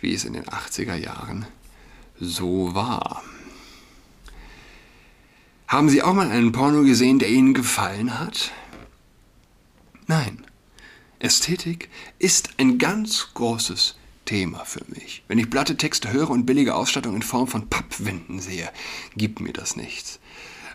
wie 0.00 0.14
es 0.14 0.24
in 0.24 0.32
den 0.32 0.46
80er 0.46 0.96
Jahren 0.96 1.46
so 2.20 2.74
war. 2.74 3.22
Haben 5.66 5.88
Sie 5.88 6.02
auch 6.02 6.14
mal 6.14 6.30
einen 6.30 6.52
Porno 6.52 6.82
gesehen, 6.82 7.18
der 7.18 7.28
Ihnen 7.28 7.54
gefallen 7.54 8.18
hat? 8.18 8.52
Nein. 10.06 10.44
Ästhetik 11.20 11.88
ist 12.18 12.50
ein 12.58 12.78
ganz 12.78 13.28
großes 13.34 13.96
Thema 14.24 14.64
für 14.64 14.84
mich. 14.88 15.24
Wenn 15.26 15.38
ich 15.38 15.50
platte 15.50 15.76
Texte 15.76 16.12
höre 16.12 16.30
und 16.30 16.46
billige 16.46 16.74
Ausstattung 16.74 17.16
in 17.16 17.22
Form 17.22 17.48
von 17.48 17.68
Pappwänden 17.68 18.40
sehe, 18.40 18.70
gibt 19.16 19.40
mir 19.40 19.52
das 19.52 19.74
nichts. 19.74 20.20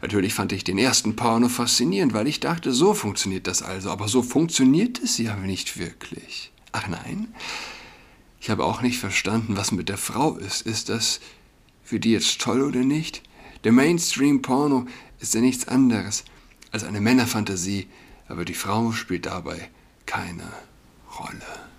Natürlich 0.01 0.33
fand 0.33 0.51
ich 0.51 0.65
den 0.65 0.77
ersten 0.77 1.15
Porno 1.15 1.47
faszinierend, 1.47 2.13
weil 2.13 2.27
ich 2.27 2.41
dachte, 2.41 2.73
so 2.73 2.93
funktioniert 2.93 3.47
das 3.47 3.61
also, 3.61 3.89
aber 3.89 4.09
so 4.09 4.21
funktioniert 4.21 4.99
es 4.99 5.17
ja 5.17 5.35
nicht 5.37 5.77
wirklich. 5.79 6.51
Ach 6.73 6.87
nein, 6.87 7.33
ich 8.43 8.49
habe 8.49 8.65
auch 8.65 8.81
nicht 8.81 8.99
verstanden, 8.99 9.55
was 9.55 9.71
mit 9.71 9.87
der 9.87 9.97
Frau 9.97 10.35
ist. 10.35 10.63
Ist 10.63 10.89
das 10.89 11.21
für 11.81 11.97
die 11.97 12.11
jetzt 12.11 12.41
toll 12.41 12.61
oder 12.61 12.81
nicht? 12.81 13.23
Der 13.63 13.71
Mainstream-Porno 13.71 14.85
ist 15.21 15.33
ja 15.33 15.39
nichts 15.39 15.69
anderes 15.69 16.25
als 16.69 16.83
eine 16.83 16.99
Männerfantasie, 16.99 17.87
aber 18.27 18.43
die 18.43 18.53
Frau 18.53 18.91
spielt 18.91 19.27
dabei 19.27 19.69
keine 20.05 20.51
Rolle. 21.17 21.69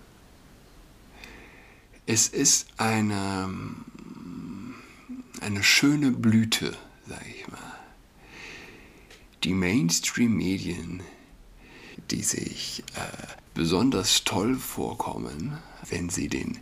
Es 2.07 2.29
ist 2.29 2.65
eine, 2.77 3.53
eine 5.41 5.63
schöne 5.63 6.09
Blüte, 6.09 6.75
sag 7.07 7.21
ich 7.29 7.47
mal. 7.47 7.59
Die 9.43 9.53
Mainstream-Medien, 9.53 11.03
die 12.11 12.23
sich 12.23 12.83
äh, 12.95 13.27
besonders 13.53 14.23
toll 14.23 14.55
vorkommen, 14.55 15.57
wenn 15.89 16.09
sie 16.09 16.27
den 16.27 16.59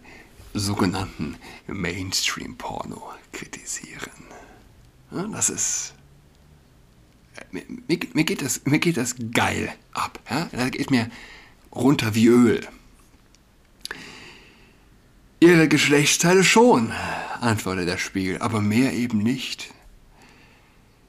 sogenannten 0.53 1.35
Mainstream-Porno 1.67 3.01
kritisieren. 3.31 4.11
Ja, 5.11 5.27
das 5.27 5.49
ist. 5.49 5.93
Mir, 7.51 7.63
mir, 8.13 8.23
geht 8.23 8.41
das, 8.41 8.61
mir 8.65 8.79
geht 8.79 8.97
das 8.97 9.15
geil 9.31 9.73
ab. 9.93 10.19
Ja? 10.29 10.49
Das 10.51 10.71
geht 10.71 10.91
mir 10.91 11.09
runter 11.71 12.13
wie 12.15 12.27
Öl. 12.27 12.67
Ihre 15.39 15.67
Geschlechtsteile 15.67 16.43
schon, 16.43 16.93
antwortet 17.41 17.87
der 17.87 17.97
Spiegel, 17.97 18.39
aber 18.39 18.61
mehr 18.61 18.93
eben 18.93 19.17
nicht. 19.17 19.73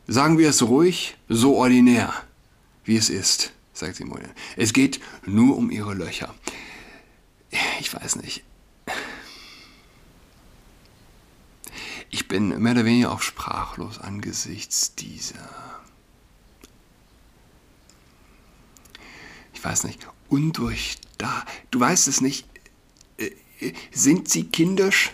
Sagen 0.06 0.38
wir 0.38 0.48
es 0.50 0.62
ruhig, 0.62 1.16
so 1.28 1.56
ordinär, 1.56 2.12
wie 2.84 2.96
es 2.96 3.10
ist, 3.10 3.52
sagt 3.74 3.96
Simone. 3.96 4.34
Es 4.56 4.72
geht 4.72 5.00
nur 5.26 5.56
um 5.56 5.70
ihre 5.70 5.94
Löcher. 5.94 6.34
Ich 7.80 7.92
weiß 7.92 8.16
nicht. 8.16 8.42
Ich 12.10 12.28
bin 12.28 12.60
mehr 12.62 12.72
oder 12.72 12.84
weniger 12.84 13.10
auch 13.10 13.22
sprachlos 13.22 13.98
angesichts 13.98 14.94
dieser, 14.94 15.80
ich 19.52 19.64
weiß 19.64 19.82
nicht, 19.82 20.06
undurchdacht, 20.28 21.48
du 21.72 21.80
weißt 21.80 22.06
es 22.06 22.20
nicht, 22.20 22.46
äh, 23.16 23.32
sind 23.90 24.28
sie 24.28 24.44
kindisch 24.44 25.10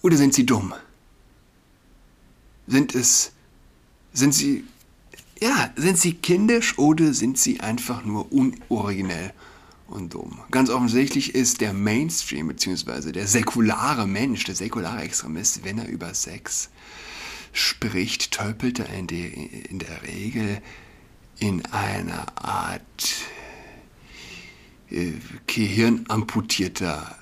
oder 0.00 0.16
sind 0.16 0.32
sie 0.32 0.46
dumm? 0.46 0.72
Sind 2.66 2.94
es, 2.94 3.32
sind 4.14 4.32
sie, 4.32 4.64
ja, 5.40 5.70
sind 5.76 5.98
sie 5.98 6.14
kindisch 6.14 6.78
oder 6.78 7.14
sind 7.14 7.38
sie 7.38 7.60
einfach 7.60 8.04
nur 8.04 8.30
unoriginell 8.32 9.32
und 9.88 10.14
dumm. 10.14 10.38
Ganz 10.50 10.70
offensichtlich 10.70 11.34
ist 11.34 11.60
der 11.60 11.72
Mainstream 11.72 12.48
bzw. 12.48 13.12
der 13.12 13.26
säkulare 13.26 14.06
Mensch, 14.06 14.44
der 14.44 14.54
säkulare 14.54 15.02
Extremist, 15.02 15.64
wenn 15.64 15.78
er 15.78 15.88
über 15.88 16.14
Sex 16.14 16.70
spricht, 17.52 18.30
tölpelt 18.32 18.78
er 18.78 18.88
in, 18.90 19.06
der, 19.06 19.32
in 19.34 19.78
der 19.78 20.02
Regel 20.02 20.62
in 21.40 21.64
einer 21.66 22.26
Art 22.36 23.14
äh, 24.90 25.12
gehirnamputierter 25.46 27.16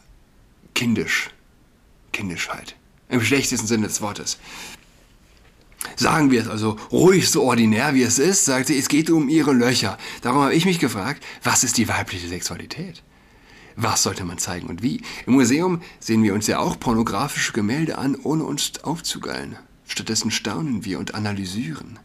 Kindisch, 0.74 1.30
Kindischheit. 2.12 2.74
Im 3.08 3.22
schlechtesten 3.22 3.66
Sinne 3.66 3.86
des 3.86 4.02
Wortes. 4.02 4.38
Sagen 5.96 6.30
wir 6.30 6.40
es 6.40 6.48
also 6.48 6.76
ruhig 6.90 7.30
so 7.30 7.44
ordinär 7.44 7.94
wie 7.94 8.02
es 8.02 8.18
ist, 8.18 8.44
sagt 8.44 8.66
sie, 8.66 8.78
es 8.78 8.88
geht 8.88 9.10
um 9.10 9.28
ihre 9.28 9.52
Löcher. 9.52 9.96
Darum 10.22 10.42
habe 10.42 10.54
ich 10.54 10.64
mich 10.64 10.78
gefragt, 10.78 11.24
was 11.42 11.64
ist 11.64 11.76
die 11.76 11.88
weibliche 11.88 12.28
Sexualität? 12.28 13.02
Was 13.76 14.02
sollte 14.02 14.24
man 14.24 14.38
zeigen 14.38 14.66
und 14.66 14.82
wie? 14.82 15.02
Im 15.26 15.34
Museum 15.34 15.82
sehen 16.00 16.24
wir 16.24 16.34
uns 16.34 16.48
ja 16.48 16.58
auch 16.58 16.80
pornografische 16.80 17.52
Gemälde 17.52 17.98
an, 17.98 18.16
ohne 18.16 18.42
uns 18.44 18.72
aufzugeilen. 18.82 19.56
Stattdessen 19.86 20.32
staunen 20.32 20.84
wir 20.84 20.98
und 20.98 21.14
analysieren. 21.14 21.98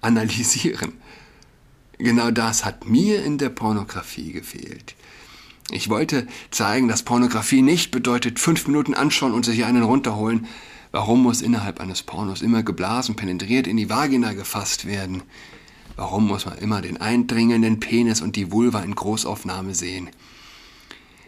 Analysieren. 0.00 0.92
Genau 1.98 2.30
das 2.30 2.64
hat 2.64 2.86
mir 2.86 3.24
in 3.24 3.38
der 3.38 3.48
Pornografie 3.48 4.32
gefehlt. 4.32 4.94
Ich 5.70 5.88
wollte 5.88 6.28
zeigen, 6.52 6.86
dass 6.86 7.02
Pornografie 7.02 7.62
nicht 7.62 7.90
bedeutet, 7.90 8.38
fünf 8.38 8.66
Minuten 8.68 8.94
anschauen 8.94 9.32
und 9.32 9.44
sich 9.44 9.64
einen 9.64 9.82
runterholen, 9.82 10.46
Warum 10.96 11.24
muss 11.24 11.42
innerhalb 11.42 11.78
eines 11.78 12.02
Pornos 12.02 12.40
immer 12.40 12.62
geblasen, 12.62 13.16
penetriert 13.16 13.66
in 13.66 13.76
die 13.76 13.90
Vagina 13.90 14.32
gefasst 14.32 14.86
werden? 14.86 15.22
Warum 15.94 16.26
muss 16.26 16.46
man 16.46 16.56
immer 16.56 16.80
den 16.80 16.96
eindringenden 16.96 17.80
Penis 17.80 18.22
und 18.22 18.34
die 18.34 18.50
Vulva 18.50 18.80
in 18.80 18.94
Großaufnahme 18.94 19.74
sehen? 19.74 20.08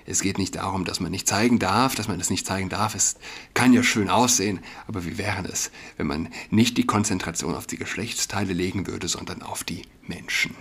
Es 0.06 0.22
geht 0.22 0.38
nicht 0.38 0.54
darum, 0.54 0.86
dass 0.86 1.00
man 1.00 1.10
nicht 1.10 1.28
zeigen 1.28 1.58
darf, 1.58 1.94
dass 1.94 2.08
man 2.08 2.18
es 2.18 2.30
nicht 2.30 2.46
zeigen 2.46 2.70
darf. 2.70 2.94
Es 2.94 3.16
kann 3.52 3.74
ja 3.74 3.82
schön 3.82 4.08
aussehen, 4.08 4.60
aber 4.86 5.04
wie 5.04 5.18
wäre 5.18 5.46
es, 5.46 5.70
wenn 5.98 6.06
man 6.06 6.30
nicht 6.48 6.78
die 6.78 6.86
Konzentration 6.86 7.54
auf 7.54 7.66
die 7.66 7.76
Geschlechtsteile 7.76 8.54
legen 8.54 8.86
würde, 8.86 9.06
sondern 9.06 9.42
auf 9.42 9.64
die 9.64 9.82
Menschen? 10.06 10.54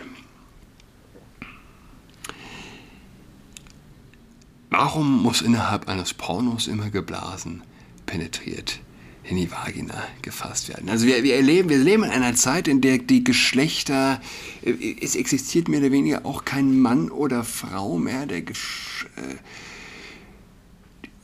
Warum 4.70 5.24
muss 5.24 5.42
innerhalb 5.42 5.88
eines 5.88 6.14
Pornos 6.14 6.68
immer 6.68 6.90
geblasen, 6.90 7.64
penetriert 8.06 8.82
in 9.28 9.36
die 9.36 9.52
Vagina 9.52 10.08
gefasst 10.22 10.70
werden. 10.70 10.90
Also 10.90 11.06
wir, 11.06 11.22
wir, 11.24 11.36
erleben, 11.36 11.70
wir 11.70 11.78
leben 11.78 12.04
in 12.04 12.12
einer 12.12 12.36
Zeit, 12.36 12.68
in 12.68 12.80
der 12.80 12.98
die 12.98 13.24
Geschlechter, 13.24 14.22
äh, 14.64 14.96
es 15.02 15.16
existiert 15.16 15.68
mehr 15.68 15.80
oder 15.82 15.92
weniger 15.92 16.26
auch 16.26 16.46
kein 16.46 16.80
Mann 16.80 17.12
oder 17.12 17.44
Frau 17.44 17.98
mehr, 17.98 18.26
der, 18.26 18.40
äh, 18.40 18.44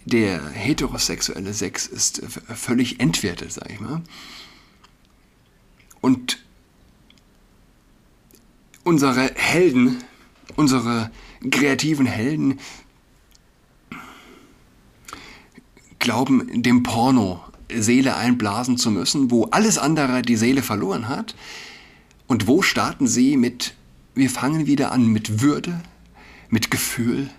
der 0.06 0.50
heterosexuelle 0.50 1.54
Sex 1.54 1.88
ist 1.88 2.22
völlig 2.54 3.00
entwertet, 3.00 3.54
sag 3.54 3.72
ich 3.72 3.80
mal. 3.80 4.02
Und 6.02 6.44
unsere 8.84 9.32
Helden, 9.36 10.04
unsere 10.58 11.10
kreativen 11.50 12.06
Helden 12.06 12.60
glauben, 16.00 16.62
dem 16.62 16.84
Porno 16.84 17.42
Seele 17.82 18.16
einblasen 18.16 18.78
zu 18.78 18.92
müssen, 18.92 19.32
wo 19.32 19.46
alles 19.46 19.78
andere 19.78 20.22
die 20.22 20.36
Seele 20.36 20.62
verloren 20.62 21.08
hat. 21.08 21.36
Und 22.28 22.48
wo 22.48 22.62
starten 22.62 23.08
sie 23.08 23.38
mit, 23.38 23.76
wir 24.16 24.30
fangen 24.30 24.66
wieder 24.66 24.92
an 24.92 25.08
mit 25.08 25.42
Würde, 25.42 25.82
mit 26.50 26.72
Gefühl, 26.72 27.30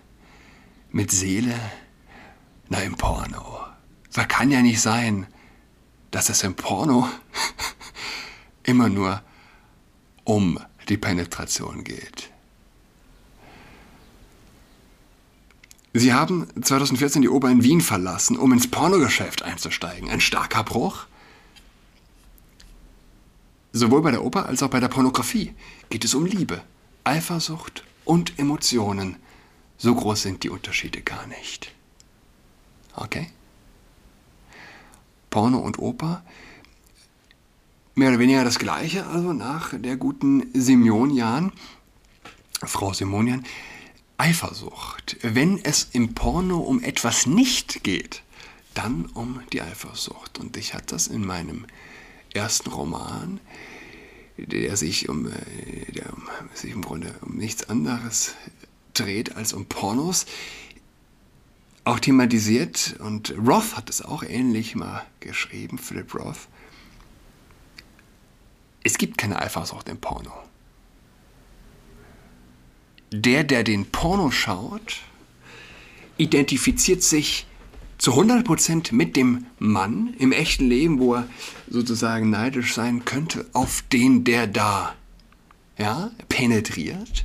mit 0.91 1.11
Seele? 1.11 1.55
Na, 2.69 2.81
im 2.81 2.95
Porno. 2.95 3.61
Das 4.13 4.29
kann 4.29 4.51
ja 4.51 4.63
nicht 4.63 4.81
sein, 4.81 5.27
dass 6.11 6.29
es 6.29 6.43
im 6.43 6.55
Porno 6.55 7.09
immer 8.63 8.89
nur 8.89 9.23
um 10.25 10.59
die 10.89 10.97
Penetration 10.97 11.85
geht. 11.85 12.31
Sie 15.97 16.13
haben 16.13 16.49
2014 16.61 17.23
die 17.23 17.29
Oper 17.29 17.49
in 17.49 17.63
Wien 17.63 17.81
verlassen, 17.81 18.37
um 18.37 18.53
ins 18.53 18.69
Pornogeschäft 18.69 19.43
einzusteigen. 19.43 20.11
Ein 20.11 20.21
starker 20.21 20.65
Bruch. 20.65 21.07
Sowohl 23.73 24.03
bei 24.03 24.11
der 24.11 24.25
Oper 24.25 24.47
als 24.47 24.61
auch 24.65 24.71
bei 24.71 24.81
der 24.81 24.89
Pornografie 24.89 25.55
geht 25.91 26.05
es 26.05 26.15
um 26.15 26.27
Liebe, 26.27 26.63
Eifersucht 27.05 27.85
und 28.05 28.37
Emotionen. 28.41 29.17
So 29.79 29.95
groß 29.95 30.23
sind 30.23 30.43
die 30.43 30.51
Unterschiede 30.51 31.01
gar 31.01 31.29
nicht. 31.29 31.73
Okay? 32.97 33.31
Porno 35.31 35.59
und 35.59 35.79
Oper 35.79 36.25
mehr 37.95 38.09
oder 38.09 38.19
weniger 38.19 38.43
das 38.43 38.59
gleiche, 38.59 39.07
also 39.07 39.33
nach 39.33 39.73
der 39.79 39.97
guten 39.97 40.51
Simonian, 40.55 41.53
Frau 42.65 42.93
Simonian, 42.93 43.45
Eifersucht. 44.17 45.17
Wenn 45.23 45.63
es 45.65 45.89
im 45.93 46.15
Porno 46.15 46.59
um 46.59 46.83
etwas 46.83 47.27
nicht 47.27 47.83
geht, 47.83 48.23
dann 48.75 49.07
um 49.07 49.41
die 49.53 49.63
Eifersucht. 49.63 50.39
Und 50.39 50.57
ich 50.57 50.75
hatte 50.75 50.95
das 50.95 51.07
in 51.07 51.25
meinem 51.25 51.67
ersten 52.33 52.71
Roman, 52.71 53.41
der 54.37 54.77
sich 54.77 55.09
um, 55.09 55.27
äh, 55.27 55.93
der 55.93 56.13
sich 56.55 56.73
im 56.73 56.83
Grunde 56.83 57.15
um 57.23 57.37
nichts 57.37 57.69
anderes 57.69 58.35
dreht 58.93 59.37
als 59.37 59.53
um 59.53 59.67
Pornos, 59.67 60.27
auch 61.85 62.01
thematisiert. 62.01 62.97
Und 63.01 63.35
Roth 63.37 63.77
hat 63.77 63.91
es 63.91 64.03
auch 64.03 64.23
ähnlich 64.23 64.75
mal 64.75 65.05
geschrieben, 65.21 65.79
Philip 65.79 66.15
Roth. 66.15 66.49
Es 68.83 68.99
gibt 68.99 69.19
keine 69.19 69.41
Eifersucht 69.41 69.89
im 69.89 69.99
Porno. 69.99 70.33
Der, 73.13 73.45
der 73.45 73.65
den 73.65 73.87
Porno 73.87 74.31
schaut, 74.31 75.01
identifiziert 76.17 77.03
sich 77.03 77.47
zu 77.99 78.13
100% 78.13 78.93
mit 78.95 79.17
dem 79.17 79.47
Mann 79.59 80.15
im 80.19 80.33
echten 80.33 80.69
Leben, 80.69 80.99
wo 80.99 81.15
er 81.15 81.29
sozusagen 81.69 82.31
neidisch 82.31 82.75
sein 82.75 83.05
könnte, 83.05 83.47
auf 83.53 83.83
den, 83.93 84.25
der 84.25 84.47
da 84.47 84.95
ja, 85.79 86.11
penetriert. 86.29 87.25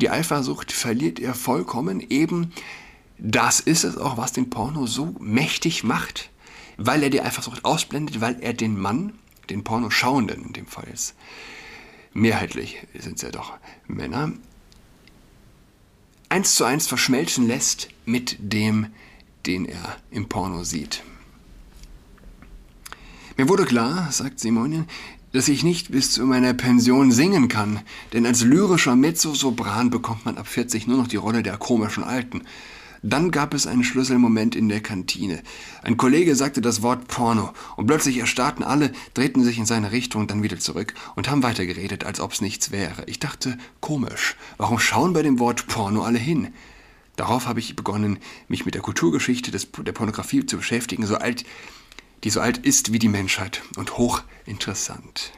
Die 0.00 0.10
Eifersucht 0.10 0.72
verliert 0.72 1.18
er 1.18 1.34
vollkommen. 1.34 2.00
Eben 2.00 2.52
das 3.18 3.60
ist 3.60 3.84
es 3.84 3.96
auch, 3.96 4.16
was 4.16 4.32
den 4.32 4.50
Porno 4.50 4.86
so 4.86 5.14
mächtig 5.20 5.84
macht, 5.84 6.30
weil 6.76 7.02
er 7.02 7.10
die 7.10 7.20
Eifersucht 7.20 7.64
ausblendet, 7.64 8.20
weil 8.20 8.38
er 8.40 8.52
den 8.52 8.78
Mann 8.78 9.12
den 9.50 9.64
Pornoschauenden 9.64 10.46
in 10.46 10.52
dem 10.52 10.66
Fall 10.66 10.86
jetzt, 10.88 11.14
mehrheitlich 12.12 12.78
sind 12.98 13.16
es 13.16 13.22
ja 13.22 13.30
doch 13.30 13.52
Männer, 13.86 14.32
eins 16.32 16.54
zu 16.54 16.64
eins 16.64 16.86
verschmelzen 16.86 17.46
lässt 17.46 17.88
mit 18.06 18.38
dem, 18.40 18.86
den 19.44 19.66
er 19.66 19.98
im 20.10 20.30
Porno 20.30 20.64
sieht. 20.64 21.02
Mir 23.36 23.50
wurde 23.50 23.66
klar, 23.66 24.10
sagt 24.10 24.40
Simonien, 24.40 24.86
dass 25.32 25.48
ich 25.48 25.62
nicht 25.62 25.90
bis 25.90 26.10
zu 26.10 26.24
meiner 26.24 26.54
Pension 26.54 27.12
singen 27.12 27.48
kann, 27.48 27.80
denn 28.14 28.24
als 28.24 28.42
lyrischer 28.44 28.96
Mezzosopran 28.96 29.90
bekommt 29.90 30.24
man 30.24 30.38
ab 30.38 30.48
40 30.48 30.86
nur 30.86 30.96
noch 30.96 31.06
die 31.06 31.16
Rolle 31.16 31.42
der 31.42 31.58
komischen 31.58 32.02
Alten. 32.02 32.44
Dann 33.02 33.32
gab 33.32 33.52
es 33.52 33.66
einen 33.66 33.82
Schlüsselmoment 33.82 34.54
in 34.54 34.68
der 34.68 34.80
Kantine. 34.80 35.42
Ein 35.82 35.96
Kollege 35.96 36.36
sagte 36.36 36.60
das 36.60 36.82
Wort 36.82 37.08
Porno 37.08 37.52
und 37.76 37.86
plötzlich 37.86 38.18
erstarrten 38.18 38.64
alle, 38.64 38.92
drehten 39.14 39.42
sich 39.42 39.58
in 39.58 39.66
seine 39.66 39.90
Richtung, 39.90 40.28
dann 40.28 40.44
wieder 40.44 40.60
zurück 40.60 40.94
und 41.16 41.28
haben 41.28 41.42
weitergeredet, 41.42 42.04
als 42.04 42.20
ob's 42.20 42.40
nichts 42.40 42.70
wäre. 42.70 43.02
Ich 43.06 43.18
dachte, 43.18 43.58
komisch, 43.80 44.36
warum 44.56 44.78
schauen 44.78 45.12
bei 45.12 45.22
dem 45.22 45.40
Wort 45.40 45.66
Porno 45.66 46.02
alle 46.02 46.18
hin? 46.18 46.52
Darauf 47.16 47.46
habe 47.46 47.58
ich 47.58 47.74
begonnen, 47.74 48.18
mich 48.46 48.64
mit 48.64 48.74
der 48.74 48.82
Kulturgeschichte 48.82 49.50
des, 49.50 49.68
der 49.72 49.92
Pornografie 49.92 50.46
zu 50.46 50.56
beschäftigen, 50.56 51.04
so 51.04 51.16
alt, 51.16 51.44
die 52.22 52.30
so 52.30 52.40
alt 52.40 52.58
ist 52.58 52.92
wie 52.92 53.00
die 53.00 53.08
Menschheit 53.08 53.62
und 53.76 53.98
hochinteressant. 53.98 55.32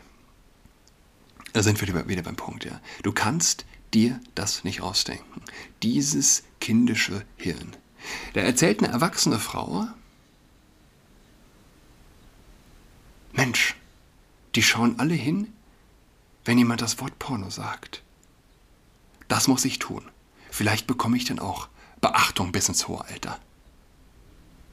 Da 1.54 1.62
sind 1.62 1.80
wir 1.80 2.08
wieder 2.08 2.22
beim 2.22 2.36
Punkt, 2.36 2.64
ja. 2.64 2.80
Du 3.02 3.12
kannst 3.12 3.64
dir 3.94 4.20
das 4.34 4.64
nicht 4.64 4.80
ausdenken. 4.80 5.42
Dieses 5.82 6.44
kindische 6.60 7.24
Hirn. 7.36 7.76
Da 8.34 8.40
erzählt 8.40 8.82
eine 8.82 8.92
erwachsene 8.92 9.38
Frau, 9.38 9.86
Mensch, 13.32 13.74
die 14.54 14.62
schauen 14.62 14.98
alle 14.98 15.14
hin, 15.14 15.52
wenn 16.44 16.58
jemand 16.58 16.82
das 16.82 17.00
Wort 17.00 17.18
Porno 17.18 17.50
sagt. 17.50 18.02
Das 19.28 19.48
muss 19.48 19.64
ich 19.64 19.78
tun. 19.78 20.08
Vielleicht 20.50 20.86
bekomme 20.86 21.16
ich 21.16 21.24
dann 21.24 21.40
auch 21.40 21.68
Beachtung 22.00 22.52
bis 22.52 22.68
ins 22.68 22.86
hohe 22.86 23.04
Alter. 23.04 23.40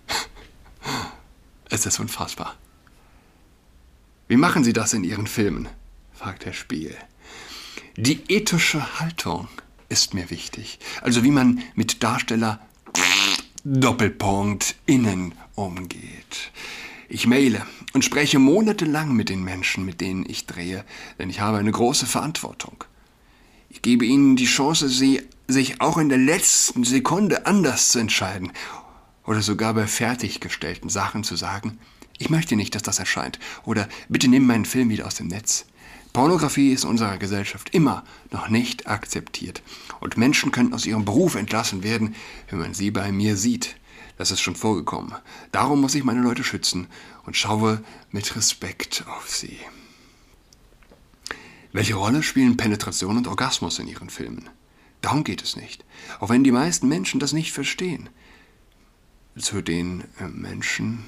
es 1.70 1.86
ist 1.86 2.00
unfassbar. 2.00 2.56
Wie 4.28 4.38
machen 4.38 4.64
Sie 4.64 4.74
das 4.74 4.94
in 4.94 5.04
Ihren 5.04 5.28
Filmen? 5.28 5.68
fragt 6.14 6.46
der 6.46 6.54
Spiegel. 6.54 6.96
Die 7.98 8.22
ethische 8.28 9.00
Haltung 9.00 9.48
ist 9.90 10.14
mir 10.14 10.30
wichtig. 10.30 10.80
Also 11.02 11.24
wie 11.24 11.32
man 11.32 11.62
mit 11.76 12.04
Darsteller 12.04 12.60
Doppelpunkt 13.64 14.76
innen 14.86 15.34
umgeht. 15.56 16.52
Ich 17.10 17.28
maile 17.28 17.66
und 17.94 18.04
spreche 18.04 18.40
monatelang 18.40 19.14
mit 19.14 19.30
den 19.30 19.44
Menschen, 19.44 19.86
mit 19.86 20.02
denen 20.02 20.26
ich 20.28 20.48
drehe, 20.48 20.86
denn 21.20 21.30
ich 21.30 21.42
habe 21.42 21.58
eine 21.58 21.72
große 21.72 22.06
Verantwortung. 22.06 22.84
Ich 23.70 23.82
gebe 23.82 24.06
ihnen 24.06 24.36
die 24.36 24.46
Chance, 24.46 24.90
sie 24.90 25.22
sich 25.48 25.82
auch 25.82 25.98
in 25.98 26.10
der 26.10 26.18
letzten 26.18 26.84
Sekunde 26.84 27.46
anders 27.46 27.90
zu 27.90 28.00
entscheiden 28.00 28.52
oder 29.26 29.42
sogar 29.42 29.74
bei 29.74 29.88
fertiggestellten 29.88 30.90
Sachen 30.90 31.24
zu 31.24 31.36
sagen, 31.36 31.78
ich 32.18 32.30
möchte 32.30 32.56
nicht, 32.56 32.76
dass 32.76 32.84
das 32.84 33.00
erscheint 33.00 33.40
oder 33.64 33.88
bitte 34.10 34.28
nimm 34.28 34.48
meinen 34.48 34.66
Film 34.66 34.90
wieder 34.90 35.06
aus 35.06 35.16
dem 35.16 35.28
Netz. 35.28 35.66
Pornografie 36.14 36.74
ist 36.74 36.84
in 36.84 36.90
unserer 36.90 37.18
Gesellschaft 37.18 37.70
immer 37.74 38.04
noch 38.32 38.50
nicht 38.50 38.88
akzeptiert. 38.88 39.64
Und 40.00 40.18
Menschen 40.18 40.52
können 40.52 40.74
aus 40.74 40.86
ihrem 40.86 41.06
Beruf 41.06 41.36
entlassen 41.36 41.84
werden, 41.84 42.16
wenn 42.50 42.60
man 42.60 42.74
sie 42.74 42.92
bei 42.92 43.12
mir 43.12 43.38
sieht. 43.38 43.78
Das 44.18 44.32
ist 44.32 44.42
schon 44.42 44.56
vorgekommen. 44.56 45.16
Darum 45.52 45.82
muss 45.82 45.96
ich 45.96 46.04
meine 46.04 46.22
Leute 46.22 46.44
schützen 46.44 46.88
und 47.26 47.38
schaue 47.38 47.82
mit 48.12 48.36
Respekt 48.36 49.06
auf 49.08 49.30
sie. 49.30 49.58
Welche 51.72 51.96
Rolle 51.96 52.22
spielen 52.22 52.58
Penetration 52.58 53.18
und 53.18 53.28
Orgasmus 53.28 53.80
in 53.80 53.88
ihren 53.88 54.10
Filmen? 54.10 54.50
Darum 55.00 55.24
geht 55.24 55.42
es 55.42 55.56
nicht. 55.56 55.86
Auch 56.20 56.30
wenn 56.30 56.44
die 56.44 56.52
meisten 56.52 56.88
Menschen 56.88 57.20
das 57.20 57.34
nicht 57.34 57.54
verstehen. 57.54 58.10
Zu 59.38 59.62
den 59.62 60.04
äh, 60.20 60.28
Menschen, 60.28 61.06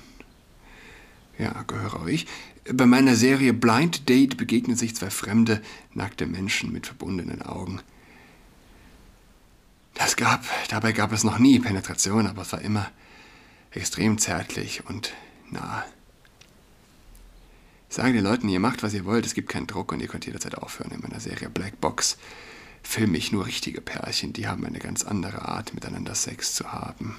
ja, 1.38 1.63
gehöre 1.63 2.08
ich, 2.08 2.28
bei 2.72 2.86
meiner 2.86 3.15
Serie 3.15 3.54
Blind 3.54 4.08
Date 4.08 4.38
begegnen 4.38 4.78
sich 4.78 4.96
zwei 4.96 5.10
fremde, 5.10 5.62
nackte 5.93 6.26
Menschen 6.26 6.72
mit 6.72 6.88
verbundenen 6.88 7.41
Augen. 7.41 7.82
Das 9.96 10.15
gab, 10.15 10.43
dabei 10.69 10.91
gab 10.91 11.12
es 11.12 11.24
noch 11.24 11.39
nie 11.39 11.60
Penetration, 11.60 12.28
aber 12.28 12.43
es 12.43 12.52
war 12.52 12.62
immer 12.62 12.89
extrem 13.72 14.17
zärtlich 14.17 14.84
und 14.88 15.13
nah. 15.52 15.84
Ich 17.89 17.96
sage 17.96 18.13
den 18.13 18.24
Leuten, 18.24 18.50
ihr 18.50 18.60
macht, 18.60 18.82
was 18.82 18.93
ihr 18.93 19.06
wollt, 19.06 19.26
es 19.26 19.36
gibt 19.36 19.50
keinen 19.50 19.67
Druck 19.67 19.91
und 19.91 20.00
ihr 20.00 20.08
könnt 20.08 20.26
jederzeit 20.26 20.56
aufhören. 20.56 20.91
In 20.91 21.02
meiner 21.02 21.19
Serie 21.19 21.50
Black 21.50 21.80
Box 21.80 22.17
filme 22.82 23.17
ich 23.17 23.32
nur 23.32 23.46
richtige 23.46 23.82
Pärchen, 23.82 24.34
die 24.34 24.48
haben 24.48 24.65
eine 24.65 24.80
ganz 24.80 25.04
andere 25.04 25.43
Art, 25.48 25.74
miteinander 25.74 26.15
Sex 26.15 26.56
zu 26.56 26.72
haben. 26.72 27.17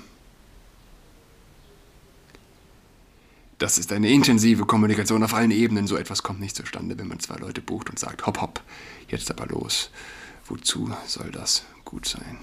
Das 3.58 3.78
ist 3.78 3.92
eine 3.92 4.10
intensive 4.10 4.66
Kommunikation 4.66 5.22
auf 5.22 5.34
allen 5.34 5.50
Ebenen. 5.50 5.86
So 5.86 5.96
etwas 5.96 6.22
kommt 6.22 6.40
nicht 6.40 6.56
zustande, 6.56 6.98
wenn 6.98 7.08
man 7.08 7.20
zwei 7.20 7.36
Leute 7.36 7.60
bucht 7.60 7.88
und 7.90 7.98
sagt, 7.98 8.26
hopp, 8.26 8.40
hopp, 8.40 8.62
jetzt 9.08 9.30
aber 9.30 9.46
los. 9.46 9.90
Wozu 10.46 10.92
soll 11.06 11.30
das 11.30 11.64
gut 11.84 12.06
sein? 12.06 12.38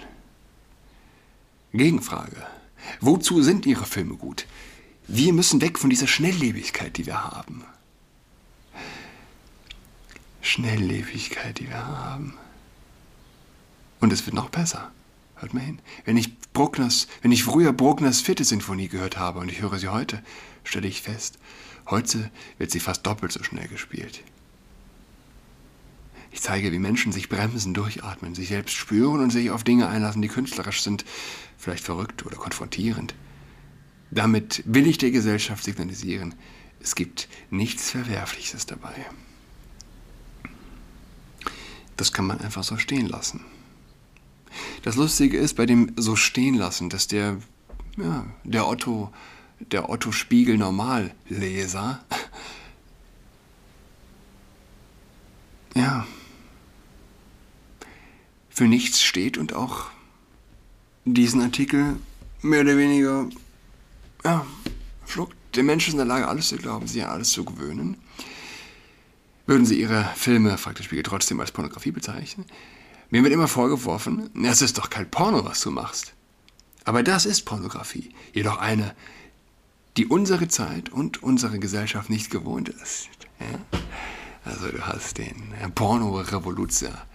Gegenfrage. 1.73 2.47
Wozu 2.99 3.41
sind 3.41 3.65
Ihre 3.65 3.85
Filme 3.85 4.15
gut? 4.15 4.45
Wir 5.07 5.33
müssen 5.33 5.61
weg 5.61 5.77
von 5.77 5.89
dieser 5.89 6.07
Schnelllebigkeit, 6.07 6.97
die 6.97 7.05
wir 7.05 7.23
haben. 7.23 7.63
Schnelllebigkeit, 10.41 11.59
die 11.59 11.67
wir 11.67 11.87
haben. 11.87 12.33
Und 13.99 14.11
es 14.11 14.25
wird 14.25 14.35
noch 14.35 14.49
besser. 14.49 14.91
Hört 15.41 15.55
mal 15.55 15.61
hin. 15.61 15.79
Wenn 16.05 16.17
ich, 16.17 16.37
Bruckners, 16.53 17.07
wenn 17.23 17.31
ich 17.31 17.43
früher 17.43 17.73
Bruckners 17.73 18.21
vierte 18.21 18.43
Sinfonie 18.43 18.87
gehört 18.87 19.17
habe 19.17 19.39
und 19.39 19.49
ich 19.49 19.59
höre 19.59 19.79
sie 19.79 19.87
heute, 19.87 20.21
stelle 20.63 20.87
ich 20.87 21.01
fest, 21.01 21.39
heute 21.89 22.29
wird 22.59 22.69
sie 22.69 22.79
fast 22.79 23.07
doppelt 23.07 23.31
so 23.31 23.41
schnell 23.41 23.67
gespielt. 23.67 24.23
Ich 26.29 26.41
zeige, 26.41 26.71
wie 26.71 26.77
Menschen 26.77 27.11
sich 27.11 27.27
bremsen, 27.27 27.73
durchatmen, 27.73 28.35
sich 28.35 28.49
selbst 28.49 28.75
spüren 28.75 29.19
und 29.19 29.31
sich 29.31 29.49
auf 29.49 29.63
Dinge 29.63 29.87
einlassen, 29.87 30.21
die 30.21 30.27
künstlerisch 30.27 30.83
sind, 30.83 31.05
vielleicht 31.57 31.83
verrückt 31.83 32.23
oder 32.23 32.37
konfrontierend. 32.37 33.15
Damit 34.11 34.61
will 34.67 34.85
ich 34.85 34.99
der 34.99 35.09
Gesellschaft 35.09 35.63
signalisieren, 35.63 36.35
es 36.79 36.93
gibt 36.93 37.27
nichts 37.49 37.89
Verwerfliches 37.89 38.67
dabei. 38.67 38.93
Das 41.97 42.13
kann 42.13 42.27
man 42.27 42.39
einfach 42.41 42.63
so 42.63 42.77
stehen 42.77 43.07
lassen. 43.07 43.43
Das 44.83 44.95
Lustige 44.95 45.37
ist 45.37 45.55
bei 45.55 45.65
dem 45.65 45.93
so 45.95 46.15
stehen 46.15 46.55
lassen, 46.55 46.89
dass 46.89 47.07
der, 47.07 47.37
ja, 47.97 48.25
der 48.43 48.67
Otto, 48.67 49.11
der 49.59 49.89
Otto 49.89 50.11
Spiegel 50.11 50.57
Normalleser, 50.57 52.03
ja, 55.75 56.05
für 58.49 58.67
nichts 58.67 59.01
steht 59.01 59.37
und 59.37 59.53
auch 59.53 59.85
diesen 61.05 61.41
Artikel 61.41 61.97
mehr 62.41 62.61
oder 62.61 62.77
weniger, 62.77 63.27
ja, 64.23 64.45
schluckt. 65.07 65.35
Der 65.55 65.63
Mensch 65.63 65.87
ist 65.87 65.93
in 65.93 65.97
der 65.97 66.05
Lage, 66.05 66.27
alles 66.27 66.49
zu 66.49 66.57
glauben, 66.57 66.87
sich 66.87 67.03
an 67.03 67.09
alles 67.09 67.31
zu 67.31 67.43
gewöhnen. 67.43 67.97
Würden 69.45 69.65
Sie 69.65 69.79
Ihre 69.79 70.09
Filme, 70.15 70.57
fragt 70.57 70.79
der 70.79 70.83
Spiegel, 70.83 71.03
trotzdem 71.03 71.39
als 71.39 71.51
Pornografie 71.51 71.91
bezeichnen? 71.91 72.45
Mir 73.11 73.23
wird 73.23 73.33
immer 73.33 73.49
vorgeworfen, 73.49 74.29
es 74.43 74.61
ist 74.61 74.77
doch 74.77 74.89
kein 74.89 75.11
Porno, 75.11 75.43
was 75.43 75.59
du 75.59 75.69
machst. 75.69 76.13
Aber 76.85 77.03
das 77.03 77.25
ist 77.25 77.41
Pornografie. 77.41 78.09
Jedoch 78.33 78.57
eine, 78.57 78.95
die 79.97 80.07
unsere 80.07 80.47
Zeit 80.47 80.89
und 80.89 81.21
unsere 81.21 81.59
Gesellschaft 81.59 82.09
nicht 82.09 82.31
gewohnt 82.31 82.69
ist. 82.69 83.09
Ja? 83.39 83.79
Also 84.45 84.69
du 84.69 84.79
hast 84.87 85.17
den 85.17 85.35
Porno-Revoluzer, 85.75 87.05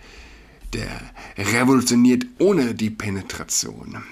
der 0.74 1.00
revolutioniert 1.38 2.26
ohne 2.38 2.74
die 2.74 2.90
Penetration. 2.90 4.02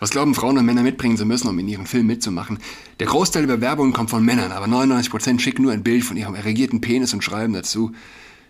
Was 0.00 0.10
glauben 0.10 0.34
Frauen 0.34 0.58
und 0.58 0.66
Männer 0.66 0.82
mitbringen 0.82 1.16
zu 1.16 1.24
müssen, 1.24 1.48
um 1.48 1.58
in 1.60 1.68
ihren 1.68 1.86
Film 1.86 2.08
mitzumachen? 2.08 2.58
Der 2.98 3.06
Großteil 3.06 3.46
der 3.46 3.56
Bewerbungen 3.56 3.92
kommt 3.92 4.10
von 4.10 4.24
Männern, 4.24 4.50
aber 4.50 4.66
99% 4.66 5.38
schicken 5.38 5.62
nur 5.62 5.72
ein 5.72 5.84
Bild 5.84 6.04
von 6.04 6.16
ihrem 6.16 6.34
erregierten 6.34 6.80
Penis 6.80 7.14
und 7.14 7.22
schreiben 7.22 7.52
dazu, 7.52 7.92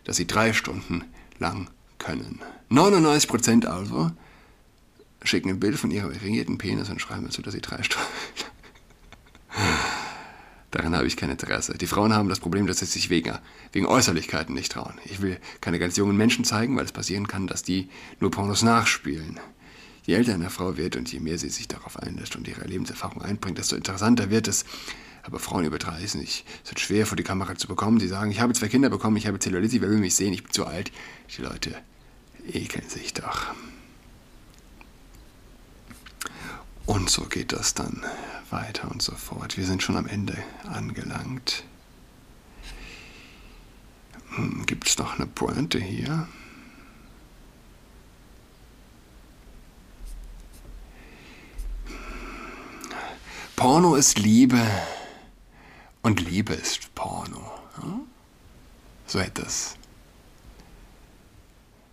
dass 0.06 0.16
sie 0.16 0.26
drei 0.26 0.52
Stunden 0.52 1.04
lang 1.38 1.68
können. 1.98 2.40
99% 2.70 3.66
also 3.66 4.10
schicken 5.22 5.50
ein 5.50 5.60
Bild 5.60 5.76
von 5.78 5.90
ihrem 5.90 6.12
erregierten 6.12 6.58
Penis 6.58 6.88
und 6.88 7.00
schreiben 7.00 7.24
dazu, 7.24 7.42
dass 7.42 7.52
sie 7.52 7.60
drei 7.60 7.82
Stunden. 7.82 8.06
Daran 10.70 10.94
habe 10.94 11.06
ich 11.06 11.16
kein 11.16 11.30
Interesse. 11.30 11.76
Die 11.78 11.86
Frauen 11.86 12.12
haben 12.12 12.28
das 12.28 12.38
Problem, 12.38 12.66
dass 12.66 12.78
sie 12.78 12.86
sich 12.86 13.10
wegen, 13.10 13.36
wegen 13.72 13.86
Äußerlichkeiten 13.86 14.54
nicht 14.54 14.72
trauen. 14.72 14.94
Ich 15.06 15.22
will 15.22 15.40
keine 15.60 15.78
ganz 15.78 15.96
jungen 15.96 16.16
Menschen 16.16 16.44
zeigen, 16.44 16.76
weil 16.76 16.84
es 16.84 16.92
passieren 16.92 17.26
kann, 17.26 17.46
dass 17.46 17.62
die 17.62 17.88
nur 18.20 18.30
Pornos 18.30 18.62
nachspielen. 18.62 19.40
Je 20.04 20.14
älter 20.14 20.34
eine 20.34 20.50
Frau 20.50 20.76
wird 20.76 20.94
und 20.94 21.10
je 21.12 21.18
mehr 21.18 21.38
sie 21.38 21.48
sich 21.48 21.66
darauf 21.66 21.98
einlässt 21.98 22.36
und 22.36 22.46
ihre 22.46 22.64
Lebenserfahrung 22.66 23.22
einbringt, 23.22 23.58
desto 23.58 23.74
interessanter 23.74 24.30
wird 24.30 24.46
es. 24.46 24.64
Aber 25.26 25.40
Frauen 25.40 25.64
über 25.64 25.78
30, 25.78 26.44
es 26.62 26.70
wird 26.70 26.78
schwer 26.78 27.04
vor 27.04 27.16
die 27.16 27.24
Kamera 27.24 27.56
zu 27.56 27.66
bekommen. 27.66 27.98
Sie 27.98 28.06
sagen, 28.06 28.30
ich 28.30 28.40
habe 28.40 28.52
zwei 28.52 28.68
Kinder 28.68 28.90
bekommen, 28.90 29.16
ich 29.16 29.26
habe 29.26 29.40
Zellulitis, 29.40 29.80
wer 29.80 29.90
will 29.90 29.98
mich 29.98 30.14
sehen, 30.14 30.32
ich 30.32 30.44
bin 30.44 30.52
zu 30.52 30.66
alt. 30.66 30.92
Die 31.36 31.42
Leute 31.42 31.74
ekeln 32.52 32.88
sich 32.88 33.12
doch. 33.12 33.46
Und 36.86 37.10
so 37.10 37.24
geht 37.24 37.52
das 37.52 37.74
dann 37.74 38.04
weiter 38.50 38.88
und 38.88 39.02
so 39.02 39.16
fort. 39.16 39.56
Wir 39.56 39.66
sind 39.66 39.82
schon 39.82 39.96
am 39.96 40.06
Ende 40.06 40.38
angelangt. 40.72 41.64
Hm, 44.36 44.64
Gibt 44.66 44.86
es 44.86 44.96
noch 44.96 45.18
eine 45.18 45.26
Pointe 45.26 45.80
hier? 45.80 46.28
Porno 53.56 53.96
ist 53.96 54.20
Liebe 54.20 54.60
und 56.06 56.20
Liebe 56.20 56.54
ist 56.54 56.94
Porno. 56.94 57.50
So 59.08 59.18
hätte 59.18 59.42
es 59.42 59.74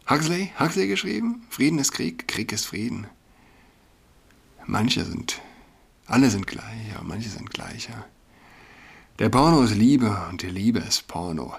Huxley, 0.08 0.52
Huxley 0.60 0.88
geschrieben. 0.88 1.42
Frieden 1.50 1.80
ist 1.80 1.94
Krieg, 1.94 2.28
Krieg 2.28 2.52
ist 2.52 2.68
Frieden. 2.68 3.08
Manche 4.68 5.04
sind, 5.04 5.42
alle 6.06 6.30
sind 6.30 6.46
gleich, 6.46 6.94
aber 6.94 7.06
manche 7.06 7.28
sind 7.28 7.50
gleicher. 7.50 8.06
Der 9.18 9.30
Porno 9.30 9.64
ist 9.64 9.74
Liebe 9.74 10.16
und 10.30 10.44
die 10.44 10.48
Liebe 10.48 10.78
ist 10.78 11.08
Porno. 11.08 11.56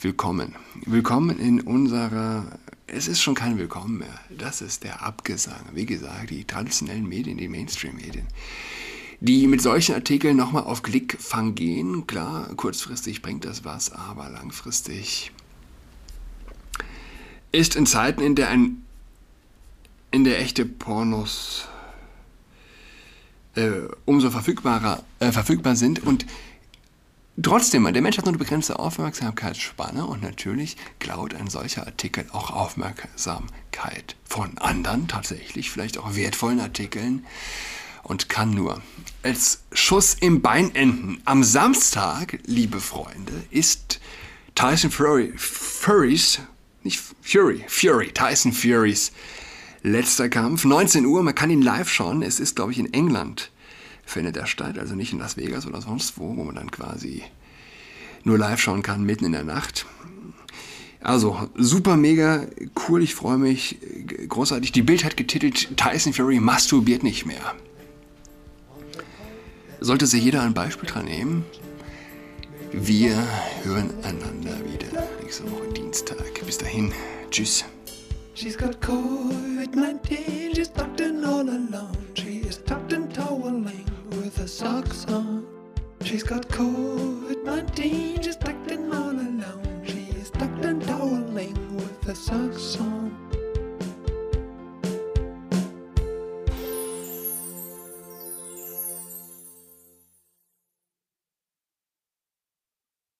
Willkommen. 0.00 0.54
Willkommen 0.86 1.40
in 1.40 1.60
unserer, 1.60 2.60
es 2.86 3.08
ist 3.08 3.20
schon 3.20 3.34
kein 3.34 3.58
Willkommen 3.58 3.98
mehr. 3.98 4.20
Das 4.30 4.60
ist 4.60 4.84
der 4.84 5.02
Abgesang. 5.02 5.64
Wie 5.72 5.86
gesagt, 5.86 6.30
die 6.30 6.44
traditionellen 6.44 7.08
Medien, 7.08 7.38
die 7.38 7.48
Mainstream-Medien 7.48 8.28
die 9.20 9.46
mit 9.46 9.60
solchen 9.60 9.94
Artikeln 9.94 10.36
nochmal 10.36 10.64
auf 10.64 10.82
Klickfang 10.82 11.54
gehen. 11.54 12.06
Klar, 12.06 12.48
kurzfristig 12.56 13.22
bringt 13.22 13.44
das 13.44 13.64
was, 13.64 13.92
aber 13.92 14.28
langfristig 14.28 15.32
ist 17.50 17.76
in 17.76 17.86
Zeiten, 17.86 18.20
in 18.20 18.34
der 18.34 18.48
ein 18.50 18.84
in 20.10 20.24
der 20.24 20.40
echte 20.40 20.64
Pornos 20.64 21.68
äh, 23.54 23.70
umso 24.06 24.30
verfügbarer, 24.30 25.02
äh, 25.20 25.32
verfügbar 25.32 25.76
sind 25.76 26.02
und 26.02 26.26
Trotzdem, 27.40 27.84
der 27.92 28.02
Mensch 28.02 28.18
hat 28.18 28.24
nur 28.24 28.32
eine 28.32 28.38
begrenzte 28.38 28.80
Aufmerksamkeitsspanne 28.80 30.04
und 30.04 30.24
natürlich 30.24 30.76
klaut 30.98 31.34
ein 31.34 31.46
solcher 31.46 31.86
Artikel 31.86 32.26
auch 32.32 32.50
Aufmerksamkeit 32.50 34.16
von 34.24 34.58
anderen, 34.58 35.06
tatsächlich 35.06 35.70
vielleicht 35.70 35.98
auch 35.98 36.16
wertvollen 36.16 36.58
Artikeln 36.58 37.24
und 38.08 38.28
kann 38.28 38.50
nur 38.50 38.82
als 39.22 39.62
Schuss 39.72 40.16
im 40.20 40.40
Bein 40.40 40.74
enden. 40.74 41.20
Am 41.24 41.44
Samstag, 41.44 42.38
liebe 42.46 42.80
Freunde, 42.80 43.44
ist 43.50 44.00
Tyson 44.54 44.90
Fury, 44.90 45.32
Furys, 45.36 46.40
nicht 46.82 47.00
Fury, 47.22 47.64
Fury, 47.68 48.10
Tyson 48.12 48.52
Furys 48.52 49.12
letzter 49.82 50.28
Kampf. 50.28 50.64
19 50.64 51.04
Uhr, 51.04 51.22
man 51.22 51.34
kann 51.34 51.50
ihn 51.50 51.62
live 51.62 51.90
schauen. 51.90 52.22
Es 52.22 52.40
ist, 52.40 52.56
glaube 52.56 52.72
ich, 52.72 52.78
in 52.78 52.92
England 52.92 53.50
findet 54.04 54.36
er 54.36 54.46
statt, 54.46 54.78
also 54.78 54.94
nicht 54.94 55.12
in 55.12 55.18
Las 55.18 55.36
Vegas 55.36 55.66
oder 55.66 55.82
sonst 55.82 56.18
wo, 56.18 56.34
wo 56.36 56.44
man 56.44 56.54
dann 56.54 56.70
quasi 56.70 57.22
nur 58.24 58.38
live 58.38 58.60
schauen 58.60 58.82
kann, 58.82 59.04
mitten 59.04 59.26
in 59.26 59.32
der 59.32 59.44
Nacht. 59.44 59.86
Also, 61.00 61.48
super 61.54 61.96
mega 61.96 62.46
cool, 62.88 63.02
ich 63.02 63.14
freue 63.14 63.38
mich, 63.38 63.78
großartig. 64.28 64.72
Die 64.72 64.82
Bild 64.82 65.04
hat 65.04 65.16
getitelt, 65.16 65.76
Tyson 65.76 66.12
Fury 66.12 66.40
masturbiert 66.40 67.02
nicht 67.02 67.26
mehr. 67.26 67.54
Sollte 69.80 70.06
sich 70.06 70.24
jeder 70.24 70.42
ein 70.42 70.54
Beispiel 70.54 70.88
dran 70.88 71.04
nehmen. 71.04 71.44
Wir 72.72 73.16
hören 73.62 73.90
einander 74.02 74.58
wieder 74.64 75.08
nächste 75.22 75.50
Woche 75.50 75.72
Dienstag. 75.72 76.44
Bis 76.44 76.58
dahin, 76.58 76.92
tschüss. 77.30 77.64
She's 78.34 78.56
got 78.56 78.80
COVID-19, 78.80 80.54
she's 80.54 80.72
tucked 80.72 81.00
in 81.00 81.24
all 81.24 81.48
alone. 81.48 81.96
She 82.14 82.38
is 82.38 82.62
tucked 82.62 82.92
in 82.92 83.08
toweling 83.08 83.84
with 84.10 84.36
her 84.38 84.46
socks 84.46 85.06
on. 85.08 85.44
She's 86.04 86.22
got 86.22 86.48
COVID-19, 86.48 88.22
she's 88.22 88.36
tucked 88.36 88.70
in 88.70 88.92
all 88.92 89.10
alone. 89.10 89.82
She 89.84 90.08
is 90.20 90.30
tucked 90.30 90.64
in 90.64 90.80
toweling 90.80 91.56
with 91.76 92.04
her 92.04 92.14
socks 92.14 92.78
on. 92.80 93.27